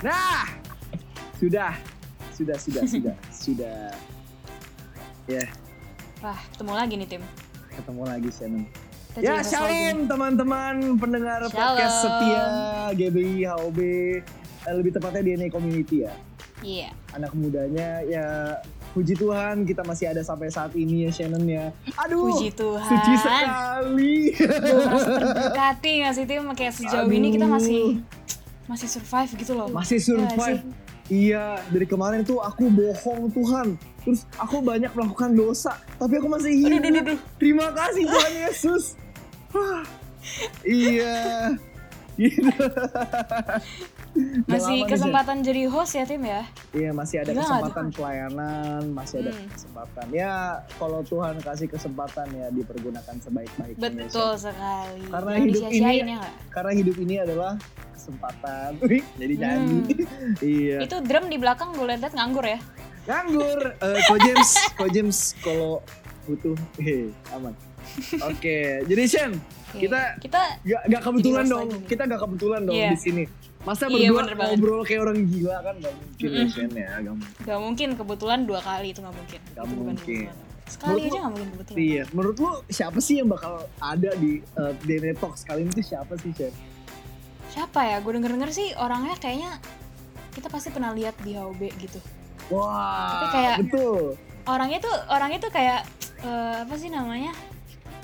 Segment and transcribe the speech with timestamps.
[0.00, 0.48] Nah,
[1.36, 1.76] sudah,
[2.32, 3.92] sudah, sudah, sudah, sudah.
[5.28, 5.44] Ya,
[6.24, 7.22] Wah, ketemu lagi nih tim.
[7.70, 8.64] ketemu lagi Shannon.
[9.10, 11.52] Kita Ya, shalom teman-teman pendengar Shalom.
[11.52, 12.44] podcast setia
[12.96, 13.78] GBI HOB.
[14.60, 16.14] Eh, lebih tepatnya DNA Community ya.
[16.60, 16.90] Iya.
[17.12, 18.56] Anak mudanya ya
[18.92, 21.72] puji Tuhan kita masih ada sampai saat ini ya Shannon ya.
[22.00, 22.84] Aduh, Puji Tuhan.
[22.88, 24.16] suci sekali.
[24.40, 24.80] Duh,
[25.52, 26.44] nggak sih tim?
[26.56, 27.54] Kayak sejauh ini kita Aduh.
[27.54, 27.82] masih
[28.70, 29.66] masih survive gitu loh.
[29.74, 30.62] Masih nggak survive.
[31.10, 33.74] Iya, dari kemarin tuh aku bohong Tuhan.
[34.06, 36.78] Terus aku banyak melakukan dosa, tapi aku masih hidup.
[36.78, 37.18] Aduh, aduh, aduh.
[37.42, 38.84] Terima kasih Tuhan Yesus.
[40.68, 41.56] Iya.
[42.20, 42.44] Gitu.
[44.42, 46.42] Masih kesempatan jadi host ya tim ya?
[46.70, 49.46] Iya, masih ada Gila kesempatan pelayanan, masih ada Hmm.
[49.48, 50.06] kesempatan.
[50.10, 50.34] Ya,
[50.76, 53.78] kalau Tuhan kasih kesempatan ya dipergunakan sebaik-baiknya.
[53.80, 54.42] Betul Jen.
[54.44, 55.02] sekali.
[55.06, 56.20] Karena Jangan hidup ini- ya?
[56.48, 57.52] Karena hidup ini adalah
[57.92, 58.70] kesempatan.
[59.20, 59.78] Jadi nyanyi.
[60.40, 60.76] iya.
[60.80, 62.58] Itu drum di belakang gue lihat nganggur ya?
[63.02, 63.58] Nganggur.
[63.76, 65.80] Eh, Ko James, Ko James kalau
[66.24, 67.54] butuh, eh, aman.
[68.22, 69.32] Oke, jadi Shen,
[69.72, 69.82] Oke.
[69.82, 72.90] kita kita gak, gak kebetulan dong, lagi kita gak kebetulan dong Iya.
[72.92, 73.24] di sini.
[73.60, 76.48] Masa Iya, berdua ngobrol kayak orang gila kan gak mungkin ya Mm-mm.
[76.48, 77.36] Shen ya, gak mungkin.
[77.40, 79.40] nggak mungkin kebetulan dua kali itu nggak mungkin.
[79.46, 80.26] Nggak Itu mungkin.
[80.64, 81.78] Sekali Menurut aja nggak mungkin kebetulan.
[81.78, 85.84] Iya, menurut lu siapa sih yang bakal ada di uh, DNA Talks kali ini tuh
[85.84, 86.54] siapa sih Shen?
[87.48, 87.96] Siapa ya?
[87.98, 89.50] Gue denger denger sih orangnya kayaknya
[90.30, 91.98] kita pasti pernah lihat di HOB gitu.
[92.48, 94.16] Wah, Tapi kayak- betul.
[94.42, 95.80] Orangnya tuh orangnya tuh kayak
[96.22, 97.36] eh, apa sih namanya?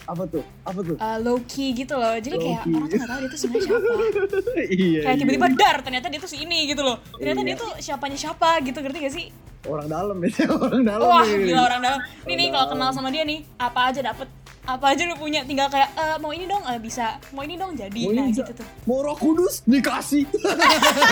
[0.07, 0.45] Apa tuh?
[0.63, 0.97] Apa tuh?
[0.97, 2.15] Eh, low key gitu loh.
[2.15, 2.73] Jadi kayak key.
[2.73, 3.89] orang tuh nggak tahu dia tuh sebenarnya siapa.
[4.79, 5.13] iya, kayak iya.
[5.19, 6.97] tiba-tiba dar ternyata dia tuh si ini gitu loh.
[7.13, 7.49] Ternyata Iya.
[7.49, 9.27] dia tuh siapanya siapa gitu ngerti gak sih?
[9.67, 10.31] orang dalam ya,
[10.63, 11.43] orang dalam Wah, nih.
[11.45, 12.01] gila orang dalam.
[12.23, 12.73] Nih nih kalau dalam.
[12.79, 14.29] kenal sama dia nih, apa aja dapet
[14.65, 17.75] apa aja lu punya tinggal kayak "Eh, mau ini dong eh, bisa mau ini dong
[17.75, 20.27] jadi Mau nah gitu tuh Mau roh kudus dikasih.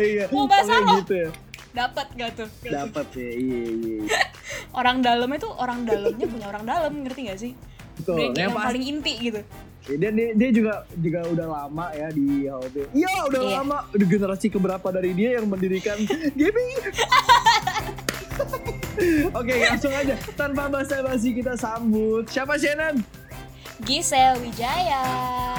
[0.00, 0.26] iya.
[0.28, 0.98] Mau bahasa roh.
[1.00, 1.30] gitu ya.
[1.72, 3.94] dapat gak tuh Dapat ya, iya iya.
[3.98, 4.26] iya.
[4.72, 7.52] orang dalamnya tuh orang dalamnya punya orang dalam ngerti gak sih
[7.96, 8.16] Betul.
[8.18, 9.40] Yang yang pasti paling inti gitu
[9.84, 12.96] dia, dia, dia juga juga udah lama ya di HOB.
[12.96, 13.52] Iya, udah Iya.
[13.60, 13.78] lama.
[13.92, 16.00] Udah generasi keberapa dari dia yang mendirikan
[16.40, 16.74] GBI.
[19.36, 20.16] Oke, langsung aja.
[20.32, 22.24] Tanpa basa-basi kita sambut.
[22.26, 23.04] Siapa Shannon?
[23.84, 25.04] Gisel Wijaya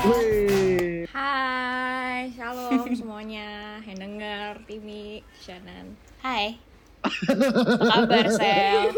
[0.07, 1.05] Wih.
[1.05, 3.45] Hai, shalom semuanya
[3.85, 5.93] yang denger, Timi, Shannon.
[6.19, 6.57] Hai
[7.05, 8.89] apa kabar Sel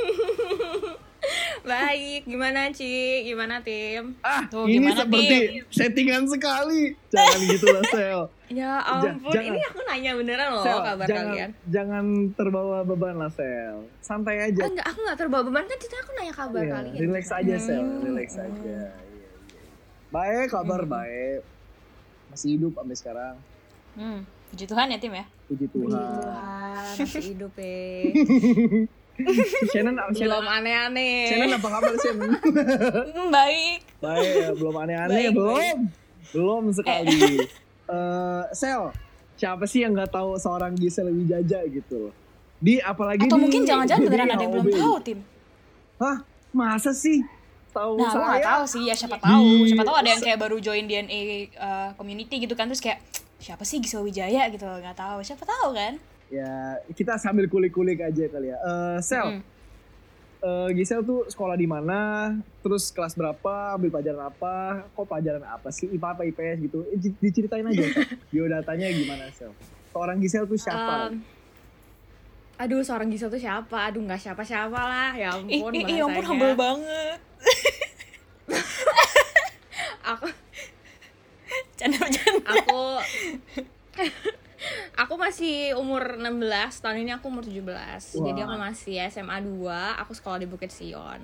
[1.62, 2.88] Baik, gimana Ci?
[3.24, 4.16] Gimana tim?
[4.20, 6.96] Ah, Tuh, ini gimana, seperti settingan sekali.
[7.08, 8.22] Jangan gitu lah, Sel.
[8.48, 9.50] Ya ampun, jangan.
[9.50, 11.50] ini aku nanya beneran loh Sel, kabar jangan, kalian.
[11.68, 13.76] jangan terbawa beban lah, Sel.
[14.00, 14.62] Santai aja.
[14.62, 16.96] Ah, enggak, aku nggak terbawa beban kan tadi aku nanya kabar Iya, kalian.
[16.98, 17.82] Relax aja, Sel.
[17.82, 18.02] Hmm.
[18.02, 18.48] Relax aja.
[18.58, 18.88] Iya, iya.
[20.08, 21.40] Baik, kabar baik.
[22.28, 23.36] Masih hidup sampai sekarang.
[23.94, 25.92] hmm, puji Tuhan ya tim ya Puji Puji Tuhan.
[25.92, 27.68] Tuhan, masih hidup ya.
[29.74, 31.26] Shannon, Belum Shannon, aneh-aneh.
[31.26, 32.32] Shannon apa kabar, Shannon?
[32.38, 35.78] hmm, baik baik, ya, belum aneh-aneh, Baik, belum.
[36.28, 37.50] Belum sekali.
[37.88, 38.92] Eh, Sel,
[39.40, 42.14] siapa sih yang nggak tahu seorang Gisel Wijaja gitu loh?
[42.60, 45.20] Di apalagi atau di- mungkin jangan-jangan beneran ada yang belum tahu tim
[46.02, 46.18] Hah?
[46.52, 47.22] Masa sih?
[47.70, 48.42] Tahu nah saya?
[48.42, 51.22] nggak tahu sih ya siapa tahu siapa tahu ada yang kayak baru join DNA
[51.54, 52.98] uh, community gitu kan terus kayak
[53.38, 56.52] siapa sih Gisel Wijaya gitu nggak tahu siapa tahu kan Ya,
[56.92, 58.58] kita sambil kulik-kulik aja kali ya.
[58.58, 59.44] Eh, Sel, Hmm.
[60.40, 62.32] eh, Gisel tuh sekolah di mana?
[62.60, 63.74] Terus kelas berapa?
[63.74, 64.56] Ambil pelajaran apa?
[64.92, 65.88] Kok pelajaran apa sih?
[65.88, 66.84] IPA apa IPS gitu?
[66.90, 67.80] Eh, di- diceritain aja.
[68.34, 69.56] Biodatanya gimana, Sel?
[69.90, 71.10] Seorang Gisel tuh siapa?
[71.10, 71.24] Um,
[72.60, 73.88] aduh, seorang Gisel tuh siapa?
[73.88, 75.16] Aduh, nggak siapa-siapa lah.
[75.16, 77.20] Ya ampun, ih, ih, ya ampun humble banget
[80.08, 80.28] Aku
[81.80, 82.84] canda canda aku
[84.98, 86.42] aku masih umur 16
[86.82, 91.22] tahun ini aku umur 17 jadi aku masih SMA 2 aku sekolah di Bukit Sion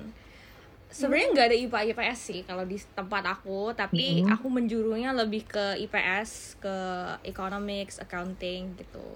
[0.87, 4.29] sebenarnya nggak ada IPA IPS sih kalau di tempat aku tapi Mhm.
[4.29, 6.75] aku menjurunya lebih ke IPS ke
[7.25, 9.09] economics accounting gitu.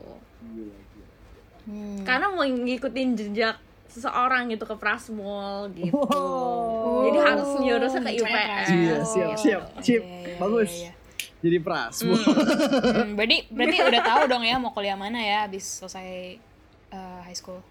[1.68, 2.00] Hmm.
[2.02, 7.04] karena mau ngikutin jejak seseorang gitu ke Prasmul gitu Wow.
[7.06, 8.68] jadi harus nyurusnya ke IPS.
[8.68, 10.02] Iya, siap, siap, Oh, siap.
[10.02, 10.72] iya, iya, Bagus.
[10.72, 10.92] iya, iya.
[11.38, 12.18] Jadi prasmu.
[12.18, 16.42] Hmm, berarti berarti udah tahu dong ya mau kuliah mana ya habis selesai
[16.90, 17.62] uh, high school.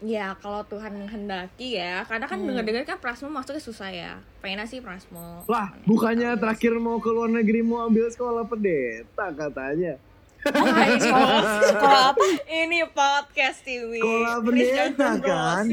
[0.00, 2.50] Ya kalau Tuhan menghendaki ya Karena kan Hmm.
[2.50, 7.32] denger-dengar kan Prasmo masuknya susah ya Pengennya sih Prasmo Lah, bukannya terakhir mau ke luar
[7.32, 9.96] negeri mau ambil sekolah pendeta katanya.
[10.44, 11.40] Oh, high sekolah
[11.70, 12.24] sekolah apa?
[12.44, 15.64] Ini podcast TV Sekolah pendeta, kan?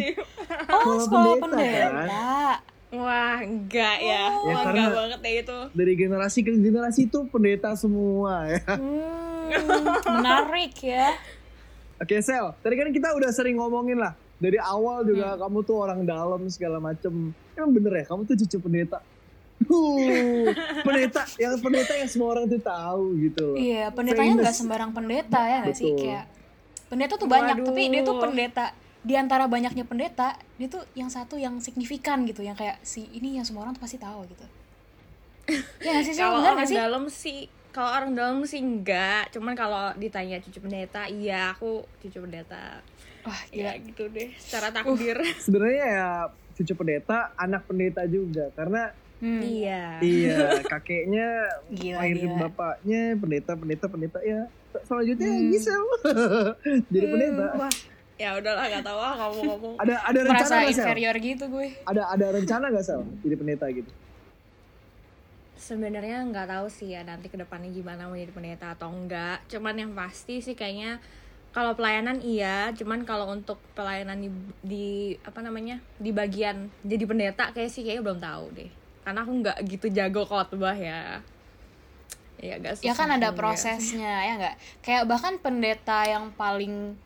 [0.69, 2.39] Oh, Sekolah sekolah pendeta, pendeta.
[2.91, 4.23] Wah, enggak ya.
[4.29, 4.45] Oh.
[4.45, 5.57] Ya, Wah, enggak banget ya itu.
[5.71, 8.59] Dari generasi ke generasi itu pendeta semua ya.
[8.67, 9.47] Hmm,
[10.19, 11.15] menarik ya.
[11.97, 14.11] Oke Sel, tadi kan kita udah sering ngomongin lah.
[14.37, 15.39] Dari awal juga Hmm.
[15.39, 17.31] kamu tuh orang dalam segala macem.
[17.53, 18.99] Emang bener ya, kamu tuh cucu pendeta.
[19.61, 20.49] Uh,
[20.81, 23.55] pendeta, yang pendeta yang semua orang tuh tahu gitu loh.
[23.55, 24.43] Iya, pendetanya Famous.
[24.43, 25.93] nggak sembarang pendeta ya nggak sih?
[25.93, 26.25] Kayak
[26.89, 27.67] pendeta tuh banyak, Waduh.
[27.69, 28.65] tapi dia tuh pendeta
[29.01, 33.33] di antara banyaknya pendeta, dia tuh yang satu yang signifikan gitu, yang kayak si ini
[33.33, 34.45] yang semua orang tuh pasti tahu gitu.
[35.81, 36.13] Ya nggak sih?
[36.15, 36.77] Kalau orang sih?
[36.77, 37.39] dalam sih,
[37.71, 39.31] kalau orang dalam sih enggak.
[39.31, 42.79] Cuman kalau ditanya cucu pendeta, iya aku cucu pendeta.
[43.21, 43.85] Wah, Ya gila.
[43.85, 45.17] gitu deh, secara takdir.
[45.43, 46.07] Sebenarnya ya
[46.53, 48.53] cucu pendeta, anak pendeta juga.
[48.53, 49.37] Karena Hmm.
[49.37, 50.01] iya.
[50.01, 50.33] iya
[50.71, 52.41] kakeknya Gila, lahirin gila.
[52.41, 54.49] bapaknya pendeta, pendeta, pendeta ya.
[54.81, 55.45] Selanjutnya Hmm.
[55.47, 55.83] Gisel
[56.87, 57.45] jadi pendeta.
[57.47, 57.73] Hmm, Wah,
[58.21, 59.73] ya udahlah nggak tahu ah kamu ngomong.
[59.81, 60.85] Ada ada rencana Merasa nggak Sel?
[60.85, 61.67] inferior gitu gue.
[61.89, 63.89] Ada ada rencana nggak Sel jadi pendeta gitu?
[65.57, 69.41] Sebenarnya nggak tahu sih ya nanti ke depannya gimana mau jadi pendeta atau enggak.
[69.49, 71.01] Cuman yang pasti sih kayaknya
[71.51, 74.29] kalau pelayanan iya, cuman kalau untuk pelayanan di,
[74.63, 74.87] di
[75.27, 78.71] apa namanya di bagian jadi pendeta kayak sih kayaknya belum tahu deh.
[79.01, 81.19] Karena aku nggak gitu jago khotbah ya.
[82.41, 84.55] Ya gak Ya kan ada prosesnya ya nggak?
[84.81, 86.97] Kayak bahkan pendeta yang paling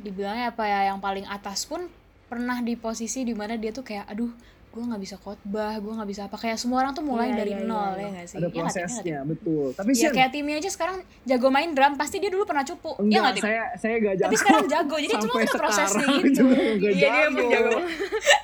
[0.00, 1.86] dibilangnya apa ya, yang paling atas pun
[2.26, 4.30] pernah di posisi di mana dia tuh kayak aduh
[4.70, 7.52] gue nggak bisa khotbah gue nggak bisa apa kayak semua orang tuh mulai Iya, dari
[7.52, 8.54] iya, nol iya, ya nggak sih Ada Iya nggak?
[8.54, 9.26] Iya nggak, prosesnya, Tim?
[9.26, 9.66] betul.
[9.74, 13.02] Tapi ya kayak timnya aja sekarang jago main drum pasti dia dulu pernah cupu ya
[13.02, 13.42] enggak, nggak Tim?
[13.42, 14.22] saya saya gak jago.
[14.22, 17.70] tapi sekarang jago jadi cuma ada prosesnya gitu juga nggak Iya, dia emang jago.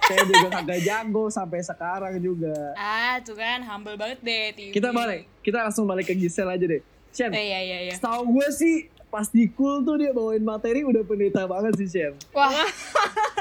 [0.03, 2.56] saya juga kagak jago sampai sekarang juga.
[2.75, 6.67] ah tuh kan humble banget deh Tim Kita balik, kita langsung balik ke Gisel aja
[6.67, 6.82] deh.
[7.08, 10.82] Shen, eh, iya iya iya setahu gue sih pas di cool tuh dia bawain materi
[10.82, 12.14] udah pendeta banget sih Shen.
[12.31, 12.50] wah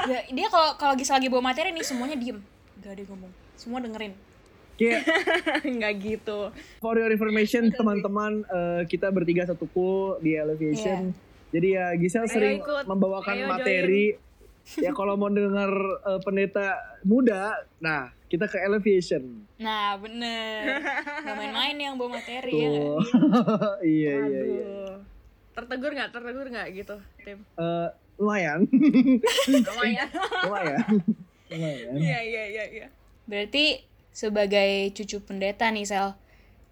[0.06, 2.38] Ya, dia kalau kalau Gisa lagi bawa materi nih semuanya diem
[2.78, 4.14] gak ada yang ngomong semua dengerin
[4.76, 5.02] Kayak
[5.80, 6.52] nggak gitu.
[6.78, 11.16] for your information teman-teman eh, kita bertiga satu cool di Elevation.
[11.48, 12.84] Jadi ya Gisel sering ikut.
[12.84, 14.20] membawakan Ayo materi.
[14.76, 15.72] Ya kalau mau denger
[16.04, 19.48] eh, pendeta muda, nah kita ke Elevation.
[19.56, 20.76] nah bener
[21.24, 22.68] gak main-main yang bawa materi ya?
[22.68, 23.00] Tuh.
[23.80, 24.84] iya iya iya.
[25.56, 26.12] Tertegur nggak?
[26.12, 27.40] Tertegur nggak gitu, tim?
[27.56, 27.88] Eh,
[28.20, 28.68] lumayan.
[29.48, 30.08] Lumayan.
[30.44, 30.84] lumayan.
[31.48, 31.94] lumayan.
[31.96, 32.86] Iya iya iya iya.
[33.24, 33.80] Berarti
[34.12, 36.12] sebagai cucu pendeta nih Sel,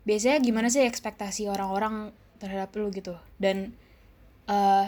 [0.05, 3.17] biasanya gimana sih ekspektasi orang-orang terhadap lu gitu?
[3.41, 3.73] Dan
[4.45, 4.87] eh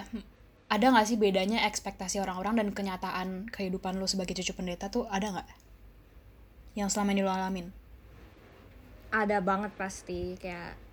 [0.66, 5.32] ada nggak sih bedanya ekspektasi orang-orang dan kenyataan kehidupan lu sebagai cucu pendeta tuh ada
[5.32, 5.48] nggak?
[6.76, 7.66] Yang selama ini lu alamin?
[9.08, 10.85] Ada banget pasti kayak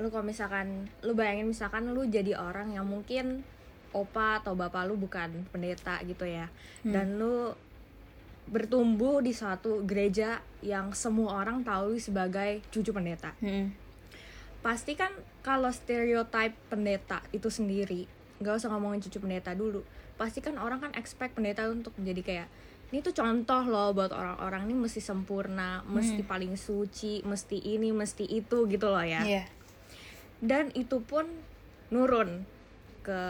[0.00, 3.44] lu kalau misalkan lu bayangin misalkan lu jadi orang yang mungkin
[3.92, 6.48] opa atau bapak lu bukan pendeta gitu ya.
[6.80, 7.52] Dan lu
[8.50, 13.36] bertumbuh di suatu gereja yang semua orang tahu lu sebagai cucu pendeta.
[13.38, 13.76] Hmm.
[14.60, 15.08] pasti kan
[15.40, 18.04] kalau stereotype pendeta itu sendiri
[18.44, 19.80] nggak usah ngomongin cucu pendeta dulu.
[20.20, 22.48] Pasti kan orang kan expect pendeta untuk menjadi kayak
[22.92, 28.26] ini tuh contoh loh buat orang-orang ini mesti sempurna mesti paling suci mesti ini mesti
[28.28, 29.24] itu gitu loh ya.
[29.24, 29.44] Iya.
[30.40, 31.28] Dan itu pun
[31.88, 32.44] nurun
[33.00, 33.20] ke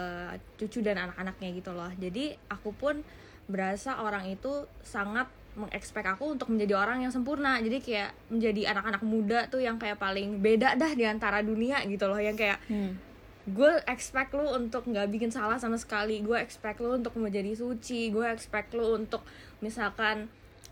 [0.59, 1.91] cucu dan anak-anaknya gitu loh.
[1.95, 3.03] Jadi aku pun
[3.51, 5.27] berasa orang itu sangat
[5.59, 7.59] mengekspek aku untuk menjadi orang yang sempurna.
[7.59, 12.07] Jadi kayak menjadi anak-anak muda tuh yang kayak paling beda dah di antara dunia gitu
[12.07, 12.19] loh.
[12.19, 12.95] Yang kayak Hmm.
[13.51, 16.23] gue expect lu untuk nggak bikin salah sama sekali.
[16.23, 18.15] Gue expect lu untuk menjadi suci.
[18.15, 19.27] Gue expect lu untuk
[19.59, 20.31] misalkan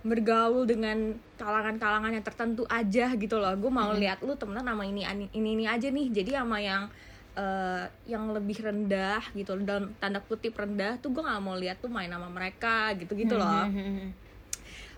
[0.09, 3.53] bergaul dengan kalangan-kalangan yang tertentu aja gitu loh.
[3.55, 6.09] Gue mau lihat lu temenan sama ini ini ini aja nih.
[6.11, 6.91] Jadi sama yang
[7.39, 11.93] eh, yang lebih rendah gitu dalam tanda kutip rendah tuh gue nggak mau lihat tuh
[11.93, 13.69] main sama mereka gitu gitu loh.
[13.69, 14.11] Hmm, hmm, hmm.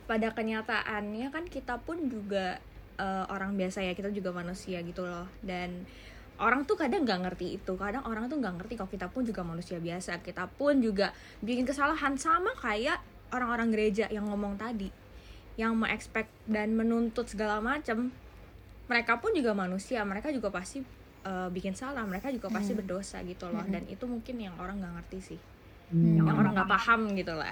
[0.08, 2.56] pada kenyataannya kan kita pun juga
[2.96, 5.28] eh, orang biasa ya kita juga manusia gitu loh.
[5.44, 5.84] Dan
[6.40, 9.44] orang tuh kadang nggak ngerti itu kadang orang tuh nggak ngerti kalau kita pun juga
[9.44, 10.24] manusia biasa.
[10.24, 11.12] Kita pun juga
[11.44, 14.90] bikin kesalahan sama kayak orang-orang gereja yang ngomong tadi
[15.56, 18.10] yang mengekspek dan menuntut segala macam
[18.86, 20.80] mereka pun juga manusia mereka juga pasti
[21.20, 24.94] eh, bikin salah mereka juga pasti berdosa gitu loh dan itu mungkin yang orang nggak
[25.00, 25.40] ngerti sih
[25.90, 26.22] Hmm.
[26.22, 27.50] yang orang nggak paham gitu lah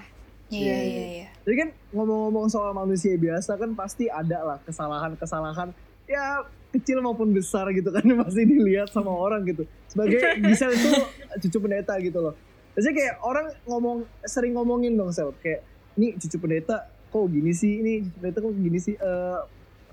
[0.48, 1.28] Iya iya iya.
[1.44, 5.76] Jadi kan ngomong-ngomong soal manusia biasa kan pasti ada lah kesalahan-kesalahan
[6.08, 6.40] ya
[6.72, 9.68] kecil maupun besar gitu kan pasti dilihat sama orang gitu.
[9.92, 10.88] Sebagai Gisel itu
[11.44, 12.32] cucu pendeta gitu loh.
[12.78, 16.76] Biasanya kayak orang ngomong sering ngomongin dong Sel kayak ini cucu pendeta
[17.08, 18.94] kok gini sih, ini cucu pendeta kok gini sih.
[18.94, 19.38] Eh,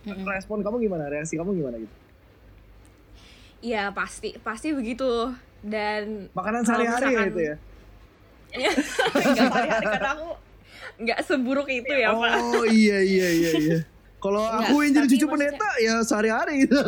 [0.06, 0.22] Mm-mm.
[0.24, 1.10] respon kamu gimana?
[1.10, 1.96] Reaksi kamu gimana gitu?
[3.64, 7.56] Iya pasti pasti begitu dan Makanan sehari-hari misalkan- itu ya.
[8.54, 8.74] nggak
[9.34, 10.30] sehari-hari karena aku
[10.96, 13.78] nggak seburuk itu ya pak Oh iya iya iya iya.
[14.16, 16.78] Kalau aku yang jadi cucu maksudnya- pendeta ya sehari-hari gitu.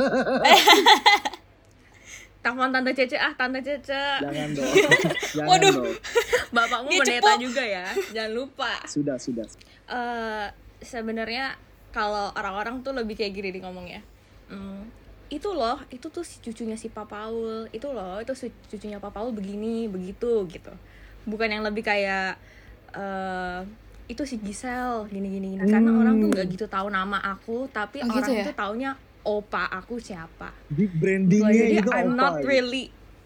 [2.50, 4.74] telepon tante Cece ah tante Cece Jangan dong.
[5.36, 5.74] Jangan Waduh.
[5.74, 5.96] dong.
[6.56, 9.44] bapakmu Dia pendeta juga ya jangan lupa Sudah sudah.
[9.88, 10.48] eh
[10.80, 14.02] sebenarnya kalau orang-orang tuh lebih kayak gini nih ngomongnya
[14.48, 14.88] Hmm,
[15.28, 19.12] itu loh itu tuh si cucunya si Pak Paul itu loh itu si cucunya Pak
[19.12, 20.72] Paul begini begitu gitu
[21.24, 22.40] bukan yang lebih kayak
[22.94, 23.60] eh
[24.08, 26.00] itu si Gisel gini gini gini karena Hmm.
[26.00, 28.42] orang tuh nggak gitu tahu nama aku tapi Oh, gitu orang ya?
[28.42, 28.92] itu taunya
[29.28, 32.16] opa aku siapa Big Gitu, brandingnya jadi itu I'm apa?
[32.16, 32.48] not gitu.
[32.48, 32.86] really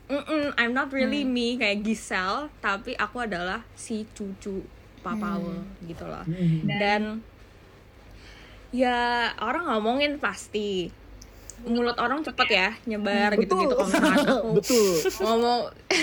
[0.10, 1.31] Mm-mm, I'm not really Hmm.
[1.31, 4.65] me kayak Gisel tapi aku adalah si cucu
[5.00, 5.62] Pak Hmm.
[5.81, 6.67] Gitu loh Mm-mm.
[6.67, 7.01] dan
[8.72, 8.98] ya
[9.38, 10.88] orang ngomongin pasti
[11.62, 13.43] mulut orang cepet ya nyebar Betul.
[13.46, 14.89] gitu-gitu kalau misalkan aku Betul.
[15.22, 15.60] ngomong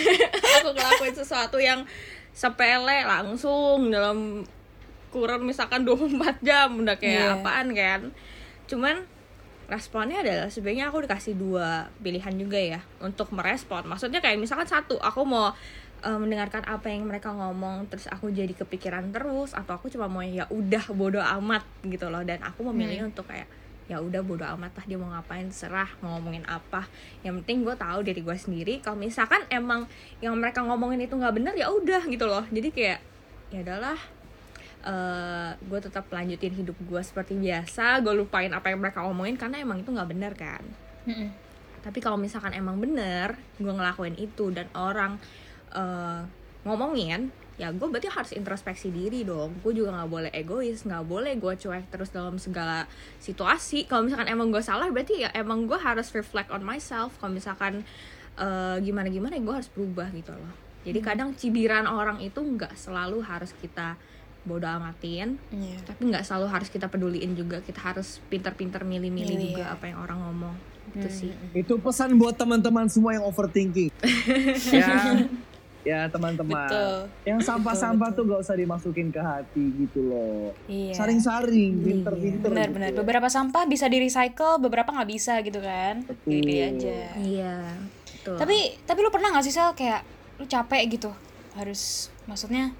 [0.57, 1.83] aku ngelakuin sesuatu yang
[2.31, 4.47] sepele langsung dalam
[5.09, 7.35] kurun misalkan 24 jam udah kayak Iya.
[7.35, 8.00] apaan kan
[8.64, 8.97] cuman
[9.68, 13.84] responnya adalah sebenarnya aku dikasih dua pilihan juga ya untuk merespon.
[13.84, 15.52] Maksudnya kayak misalkan satu aku mau
[16.00, 20.25] eh, mendengarkan apa yang mereka ngomong terus aku jadi kepikiran terus atau aku cuma mau
[20.25, 22.25] ya udah bodoh amat gitu loh.
[22.25, 23.46] Dan aku memilih untuk kayak
[23.88, 26.88] ya udah bodo amat lah dia mau ngapain serah mau ngomongin apa.
[27.20, 28.75] Yang penting gue tahu diri gue sendiri.
[28.80, 29.84] Kalau misalkan emang
[30.25, 32.44] yang mereka ngomongin itu nggak bener ya udah gitu loh.
[32.48, 33.00] Jadi kayak
[33.52, 33.96] ya adalah
[35.58, 39.82] gue tetap lanjutin hidup gue seperti biasa gue lupain apa yang mereka ngomongin karena emang
[39.82, 40.62] itu nggak bener kan?
[41.08, 41.30] Mm-mm.
[41.82, 45.16] tapi kalau misalkan emang bener gue ngelakuin itu dan orang
[45.73, 46.20] eh,
[46.66, 49.50] ngomongin ya gue berarti harus introspeksi diri dong.
[49.66, 52.87] Gue juga nggak boleh egois nggak boleh gue cuek terus dalam segala
[53.18, 53.82] situasi.
[53.90, 57.18] Kalau misalkan emang gue salah berarti ya emang gue harus reflect on myself.
[57.18, 57.82] Kalau misalkan
[58.78, 60.54] gimana gimana gue harus berubah gitu loh.
[60.87, 63.99] Jadi kadang cibiran orang itu nggak selalu harus kita
[64.42, 65.78] bodo amatin Iya.
[65.85, 69.75] tapi nggak selalu harus kita peduliin juga kita harus pintar-pintar milih-milih Milih, juga ya.
[69.75, 70.54] apa yang orang ngomong
[70.88, 73.92] gitu sih Itu pesan buat teman-teman semua yang overthinking.
[74.73, 75.21] ya,
[75.85, 76.64] ya teman-teman.
[76.64, 77.12] Betul.
[77.25, 80.57] Yang sampah-sampah tuh gak usah dimasukin ke hati gitu loh.
[80.64, 80.97] Iya.
[80.97, 82.49] Saring-saring, pinter-pinter.
[82.49, 82.88] Benar-benar.
[82.97, 83.04] gitu.
[83.04, 86.09] Beberapa sampah bisa di recycle, beberapa nggak bisa gitu kan.
[86.09, 86.40] Betul.
[86.40, 86.99] Aja.
[87.21, 87.76] iya
[88.09, 90.00] betul Tapi tapi lu pernah nggak sih sel kayak
[90.38, 91.11] lu capek gitu
[91.52, 92.73] harus maksudnya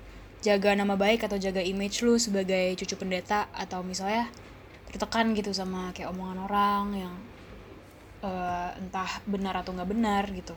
[0.45, 4.31] jaga nama baik atau jaga image lu sebagai cucu pendeta atau misalnya
[4.89, 7.15] tertekan gitu sama kayak omongan orang yang
[8.23, 10.55] eh, entah benar atau nggak benar gitu.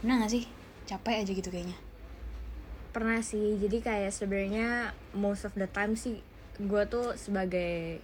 [0.00, 0.44] Pernah nggak sih
[0.86, 1.76] capek aja gitu kayaknya?
[2.94, 6.22] pernah sih jadi kayak sebenarnya most of the time sih
[6.62, 7.98] gue tuh sebagai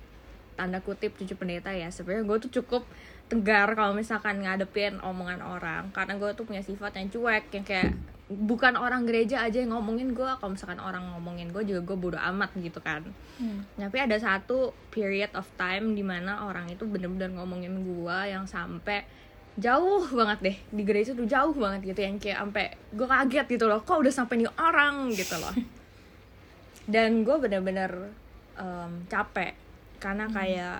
[0.58, 2.82] tanda kutip cucu pendeta ya sebenarnya gue tuh cukup
[3.30, 7.94] tegar kalau misalkan ngadepin omongan orang karena gue tuh punya sifat yang cuek yang kayak
[8.30, 12.18] bukan orang gereja aja yang ngomongin gue kalau misalkan orang ngomongin gue juga gue bodo
[12.18, 13.02] amat gitu kan.
[13.40, 13.64] Hmm.
[13.75, 19.02] tapi ada satu period of time di mana orang itu bener-bener ngomongin gua yang sampai
[19.58, 20.56] jauh banget deh.
[20.70, 22.00] Di gereja tuh jauh banget gitu.
[22.06, 23.80] Yang kayak sampai gue kaget gitu loh.
[23.82, 25.54] Kok udah sampai nih orang gitu loh.
[26.92, 28.12] Dan gue bener-bener
[28.60, 29.56] em, capek.
[29.99, 30.78] Karena kayak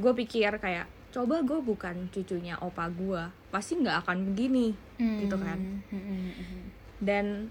[0.00, 5.56] gue pikir kayak coba gue bukan cucunya opa gue pasti nggak akan begini gitu kan.
[5.88, 6.64] Hmm, hmm, hmm.
[7.00, 7.48] dan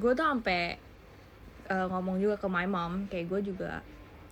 [0.00, 0.80] gue tuh sampai
[1.68, 3.84] uh, ngomong juga ke my mom kayak gue juga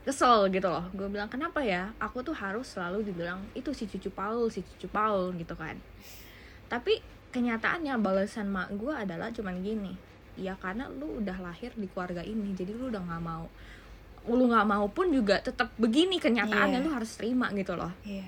[0.09, 0.88] kesel gitu loh.
[0.97, 1.93] Gue bilang kenapa ya?
[2.00, 5.76] Aku tuh harus selalu dibilang itu si cucu Paul si cucu Paul gitu kan.
[6.73, 10.00] Tapi kenyataannya balasan mak gue adalah cuman gini.
[10.40, 13.52] Ya karena lu udah lahir di keluarga ini jadi lu udah nggak mau
[14.26, 16.85] lu nggak mau pun juga tetap begini kenyataannya Iya.
[16.85, 18.25] lu harus terima gitu loh Iya.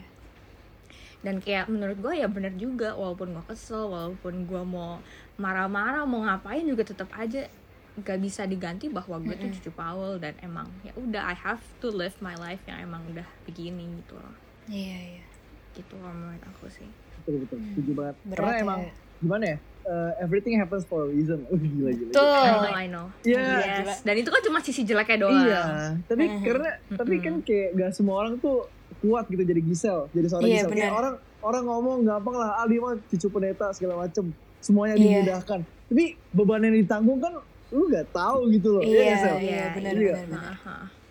[1.18, 5.00] dan kayak menurut gue ya bener juga walaupun gue kesel walaupun gue mau
[5.36, 7.48] marah-marah mau ngapain juga tetap aja
[7.96, 9.56] gak bisa diganti bahwa gue tuh Mm-mm.
[9.58, 13.24] cucu Paul dan emang ya udah I have to live my life yang emang udah
[13.42, 14.36] begini gitu loh
[14.66, 15.24] Iya, iya.
[15.72, 16.88] gitu loh menurut aku sih
[17.18, 17.58] Betul betul.
[17.72, 18.16] Setuju banget.
[18.22, 18.62] Berat Karena ya.
[18.62, 18.80] emang
[19.18, 19.58] gimana ya?
[19.86, 21.46] Eh, everything happens for a reason.
[21.46, 22.10] Uh, gila gila.
[22.10, 22.26] Tuh.
[22.36, 23.46] I know I know Iya.
[23.84, 25.62] yes dan itu kan cuma sisi jeleknya doang Iya,
[26.04, 26.42] tapi Mhm.
[26.46, 28.66] karena tapi kan kayak gak semua orang tuh
[28.98, 30.70] kuat gitu jadi Gisel, jadi seorang Iya, Gisel.
[30.72, 34.24] Kayak orang orang ngomong gampang lah, ah dia mah cucu pendeta segala macem,
[34.58, 35.22] semuanya Iya.
[35.22, 35.60] dimudahkan.
[35.86, 37.34] Tapi beban yang ditanggung kan
[37.68, 38.82] lu gak tahu gitu loh.
[38.82, 39.36] Iya, Sel?
[39.38, 40.14] iya, benar, Iya.
[40.16, 40.54] benar, benar.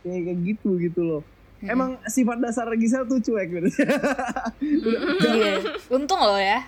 [0.02, 1.22] Kayak kayak gitu gitu loh.
[1.56, 1.72] Mm-mm.
[1.72, 3.70] Emang sifat dasar Gisel tuh cuek gitu.
[5.26, 5.54] Iya.
[5.90, 6.60] Untung loh ya.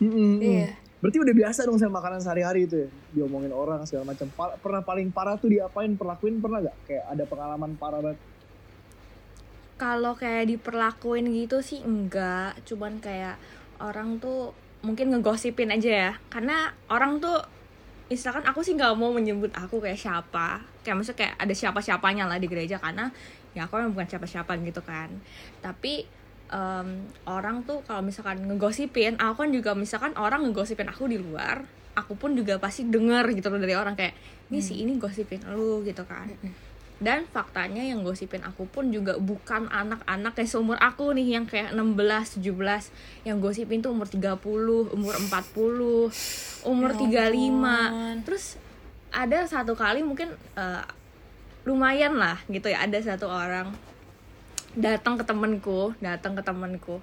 [0.00, 0.79] Iya.
[1.00, 4.28] Berarti udah biasa dong sama makanan sehari-hari itu ya, diomongin orang segala macam.
[4.36, 6.76] Pernah paling parah tuh diapain, perlakuin pernah gak?
[6.84, 8.20] Kayak ada pengalaman parah banget.
[9.80, 12.52] kalau kayak diperlakuin gitu sih enggak.
[12.68, 13.40] Cuman kayak
[13.80, 14.52] orang tuh
[14.84, 16.12] mungkin ngegosipin aja ya.
[16.28, 17.40] Karena orang tuh
[18.12, 20.60] misalkan aku sih nggak mau menyebut aku kayak siapa.
[20.84, 22.76] Kayak maksudnya kayak ada siapa siapanya lah di gereja.
[22.76, 23.08] Karena
[23.56, 25.08] ya aku emang bukan siapa siapa gitu kan.
[25.64, 26.04] Tapi
[26.50, 31.62] em, orang tuh kalau misalkan ngegosipin aku kan juga misalkan orang ngegosipin aku di luar
[31.94, 34.14] aku pun juga pasti denger gitu loh dari orang kayak
[34.50, 36.26] ini si ini gosipin lu gitu kan.
[37.00, 41.72] Dan faktanya yang gosipin aku pun juga bukan anak-anak kayak seumur aku nih yang kayak
[41.72, 44.36] 16, 17 yang gosipin tuh umur 30,
[44.92, 46.12] umur 40,
[46.68, 48.16] umur Ya 35 ampun.
[48.28, 48.60] terus
[49.10, 50.28] ada satu kali mungkin
[50.60, 50.84] eh,
[51.64, 53.72] lumayan lah gitu ya ada satu orang
[54.78, 57.02] datang ke temenku datang ke temenku.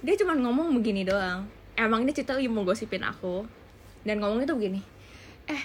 [0.00, 1.48] Dia cuma ngomong begini doang.
[1.76, 3.44] Emang ini cerita lagi mau gosipin aku.
[4.06, 4.96] Dan ngomongnya tuh begini
[5.46, 5.62] eh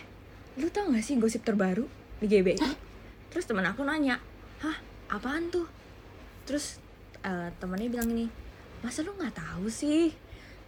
[0.60, 1.86] lu tau gak sih gosip terbaru
[2.22, 2.62] di GBI
[3.34, 4.20] terus teman aku nanya
[4.62, 4.78] hah
[5.10, 5.66] apaan tuh?
[6.46, 6.78] Terus
[7.26, 8.28] eh, temennya bilang ini
[8.86, 10.14] masa lu nggak tahu sih?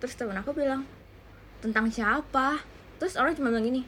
[0.01, 0.87] Terus teman aku bilang
[1.61, 2.57] tentang siapa?
[2.97, 3.83] Terus orang cuma bilang gini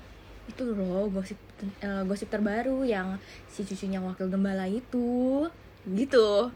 [0.46, 1.40] itu loh gosip
[1.82, 3.18] eh, gosip terbaru yang
[3.50, 5.48] si cucunya wakil gembala itu.
[5.88, 6.52] Gitu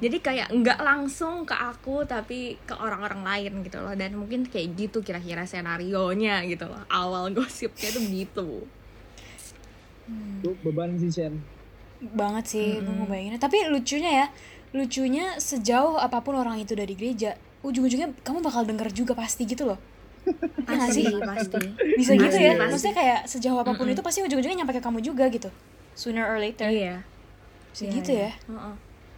[0.00, 3.92] jadi kayak nggak langsung ke aku tapi ke orang-orang lain gitu loh.
[3.92, 6.80] Dan mungkin kayak gitu kira-kira senarionya gitu loh.
[6.88, 8.48] Awal gosipnya tuh begitu
[10.40, 11.38] Tuh beban sih Shen.
[12.00, 13.36] banget sih gue ngebayanginnya.
[13.36, 14.26] Tapi lucunya ya
[14.72, 19.68] lucunya sejauh apa pun orang itu dari gereja ujung-ujungnya kamu bakal denger juga pasti gitu
[19.68, 19.78] loh.
[20.70, 21.12] Iya pasti sih?
[21.20, 21.58] pasti
[21.98, 22.52] bisa gitu Pasti, ya?
[22.56, 22.62] pasti.
[22.72, 25.50] maksudnya kayak sejauh apa pun itu pasti ujung-ujungnya nyampe ke kamu juga gitu.
[25.92, 26.70] Sooner or later.
[26.72, 27.04] Iya.
[27.74, 28.30] Bisa Iya, gitu iya.
[28.32, 28.32] ya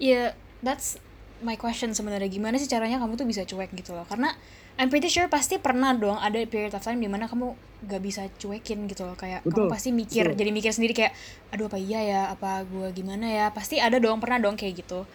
[0.03, 0.11] Heeh.
[0.11, 0.23] Iya,
[0.67, 0.99] that's
[1.47, 2.27] my question sebenarnya.
[2.27, 4.03] Gimana sih caranya kamu tuh bisa cuek gitu loh?
[4.11, 4.35] Karena
[4.75, 7.55] I'm pretty sure pasti pernah dong ada period of time di mana kamu
[7.87, 9.15] gak bisa cuekin gitu loh.
[9.15, 10.39] Kayak Betul, kamu pasti mikir, betul.
[10.43, 11.13] jadi mikir sendiri kayak,
[11.55, 13.47] aduh apa iya ya, apa gue gimana ya?
[13.55, 15.07] Pasti ada dong, pernah dong kayak gitu.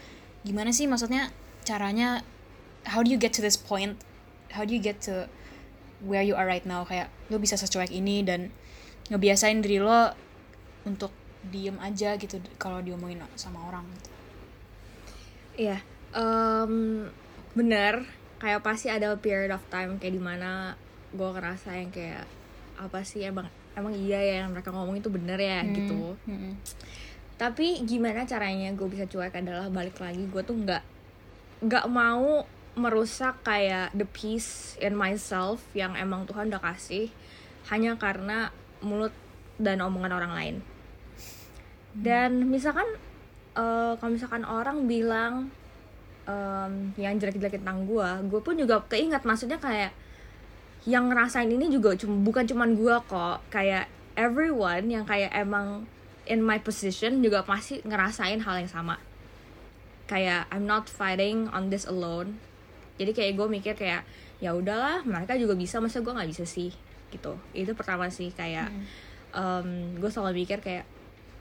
[0.47, 1.35] Gimana sih maksudnya
[1.67, 2.23] caranya?
[2.87, 3.99] How do you get to this point?
[4.55, 5.27] How do you get to
[5.99, 6.87] where you are right now?
[6.87, 8.55] Kayak lo bisa secuek ini dan
[9.11, 10.15] ngebiasain diri lo
[10.87, 11.11] untuk
[11.47, 14.16] diem aja gitu kalau diomongin sama orang gitu.
[15.57, 15.81] Iya,
[16.13, 17.09] em,
[17.57, 18.05] bener.
[18.37, 20.77] Kayak pasti ada period of time kayak di mana
[21.09, 22.29] gue ngerasa yang kayak
[22.77, 26.13] apa sih emang emang iya ya yang mereka ngomong itu bener ya gitu.
[26.29, 26.53] Mm-mm.
[27.41, 30.83] Tapi gimana caranya gue bisa cuek adalah balik lagi gue tuh nggak
[31.65, 32.45] nggak mau
[32.77, 37.09] merusak kayak the peace in myself yang emang Tuhan udah kasih
[37.73, 38.53] hanya karena
[38.85, 39.13] mulut
[39.57, 40.55] dan omongan orang lain.
[41.97, 42.85] Dan misalkan
[43.57, 45.49] eh, kalau misalkan orang bilang
[46.29, 49.91] em, yang jelek-jelek tentang gue, gue pun juga keinget maksudnya kayak
[50.87, 55.83] yang ngerasain ini juga cuma bukan cuman gue kok, kayak everyone yang kayak emang
[56.27, 58.95] in my position juga pasti ngerasain hal yang sama.
[60.07, 62.39] Kayak I'm not fighting on this alone.
[62.95, 64.07] Jadi kayak gue mikir kayak
[64.39, 66.71] ya udahlah mereka juga bisa masa gue nggak bisa sih
[67.11, 67.35] gitu.
[67.51, 68.71] Itu pertama sih kayak
[69.99, 70.87] gue selalu mikir kayak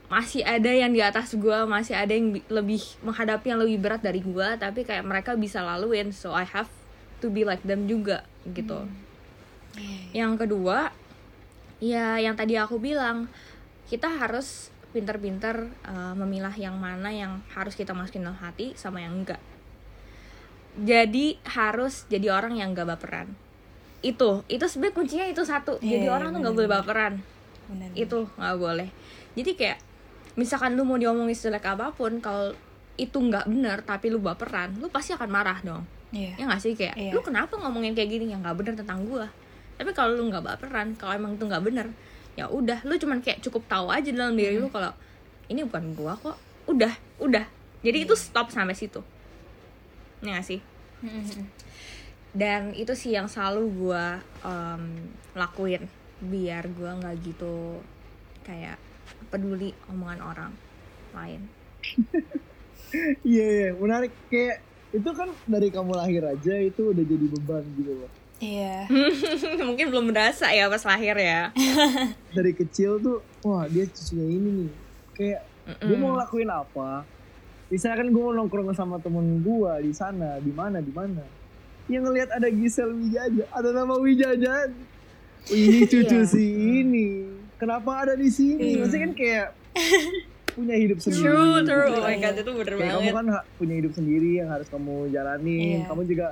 [0.07, 3.99] masih ada yang di atas gue masih ada yang bi- lebih menghadapi yang lebih berat
[3.99, 6.71] dari gue tapi kayak mereka bisa laluin so I have
[7.19, 8.87] to be like them juga gitu.
[10.15, 10.95] Yang kedua
[11.83, 13.27] ya yang tadi aku bilang
[13.91, 19.11] kita harus pinter-pinter uh, memilah yang mana yang harus kita masukin dalam hati sama yang
[19.11, 19.43] enggak.
[20.77, 23.27] Jadi harus jadi orang yang gak baperan.
[23.99, 27.13] Itu itu sebenarnya kuncinya itu satu Iya, jadi iya, orang tuh nggak boleh baperan.
[27.67, 27.91] Bener.
[27.99, 28.89] itu nggak boleh.
[29.35, 29.77] Jadi kayak
[30.37, 32.53] misalkan lu mau diomongin sejelek apa pun kalau
[32.97, 35.83] itu nggak bener tapi lu baperan lu pasti akan marah dong.
[36.07, 36.39] Iya.
[36.39, 37.11] ya nggak sih kayak Iya.
[37.11, 38.31] lu kenapa ngomongin kayak gini?
[38.31, 39.27] Yang nggak bener tentang gua.
[39.75, 41.87] Tapi kalau lu nggak baperan kalau emang itu nggak bener
[42.37, 44.93] ya udah lu cuman kayak cukup tahu aja dalam diri lu kalau
[45.49, 46.37] ini bukan gua kok.
[46.69, 47.45] Udah udah.
[47.81, 49.01] Jadi itu stop sampai situ.
[50.21, 50.61] Ya nggak sih?
[52.37, 55.85] Dan itu sih yang selalu gua em, lakuin
[56.21, 57.81] biar gua nggak gitu
[58.41, 58.77] kayak
[59.27, 60.51] peduli omongan orang
[61.13, 61.41] lain
[63.27, 64.63] Iya iya menarik kayak
[64.95, 68.11] itu kan dari kamu lahir aja itu udah jadi beban gitu loh.
[68.39, 68.87] Iya.
[69.67, 71.51] mungkin belum berasa ya pas lahir ya
[72.37, 74.71] Dari kecil tuh wah dia cucunya ini nih.
[75.11, 75.41] Kayak
[75.83, 77.03] gue mau lakuin apa?
[77.67, 81.27] Misalkan gue mau nongkrong sama temen gue di sana, di mana, di mana.
[81.91, 84.71] Yang ngelihat ada Gisel Wijaja, ada nama Wijaja.
[85.51, 86.27] Ini cucu Iya.
[86.27, 86.43] si
[86.79, 87.07] ini.
[87.57, 88.77] Kenapa ada di sini?
[88.77, 88.77] Iya.
[88.79, 89.47] Maksudnya kan kayak
[90.53, 91.21] punya hidup sendiri.
[91.21, 91.69] true gitu.
[91.69, 94.49] true oh my god itu bener Kayak kamu banget kan ha- punya hidup sendiri yang
[94.49, 95.77] harus kamu jalanin.
[95.81, 95.85] Iya.
[95.85, 96.27] Kamu juga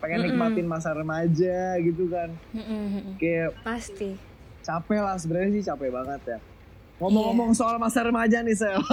[0.00, 0.28] pengen Mm-mm.
[0.32, 2.28] nikmatin masa remaja gitu kan.
[2.56, 3.16] Mm-mm.
[3.16, 4.16] Kayak pasti
[4.60, 6.38] capek lah sebenarnya sih capek banget ya.
[7.00, 8.76] Ngomong-ngomong soal masa remaja nih, Sel.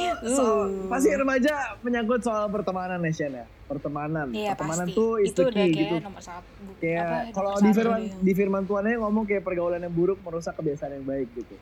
[0.00, 0.86] Eh, soal, Uh.
[0.86, 3.46] pasti remaja menyangkut soal pertemanan ya, Shen ya.
[3.66, 4.30] Pertemanan.
[4.30, 4.96] Iya pertemanan pasti.
[4.96, 5.94] tuh is the key kayak gitu.
[6.00, 6.50] nomor satu.
[6.78, 8.14] Kayak kalau di firman deh.
[8.20, 11.54] di firman Tuhannya ngomong kayak pergaulan yang buruk merusak kebiasaan yang baik gitu.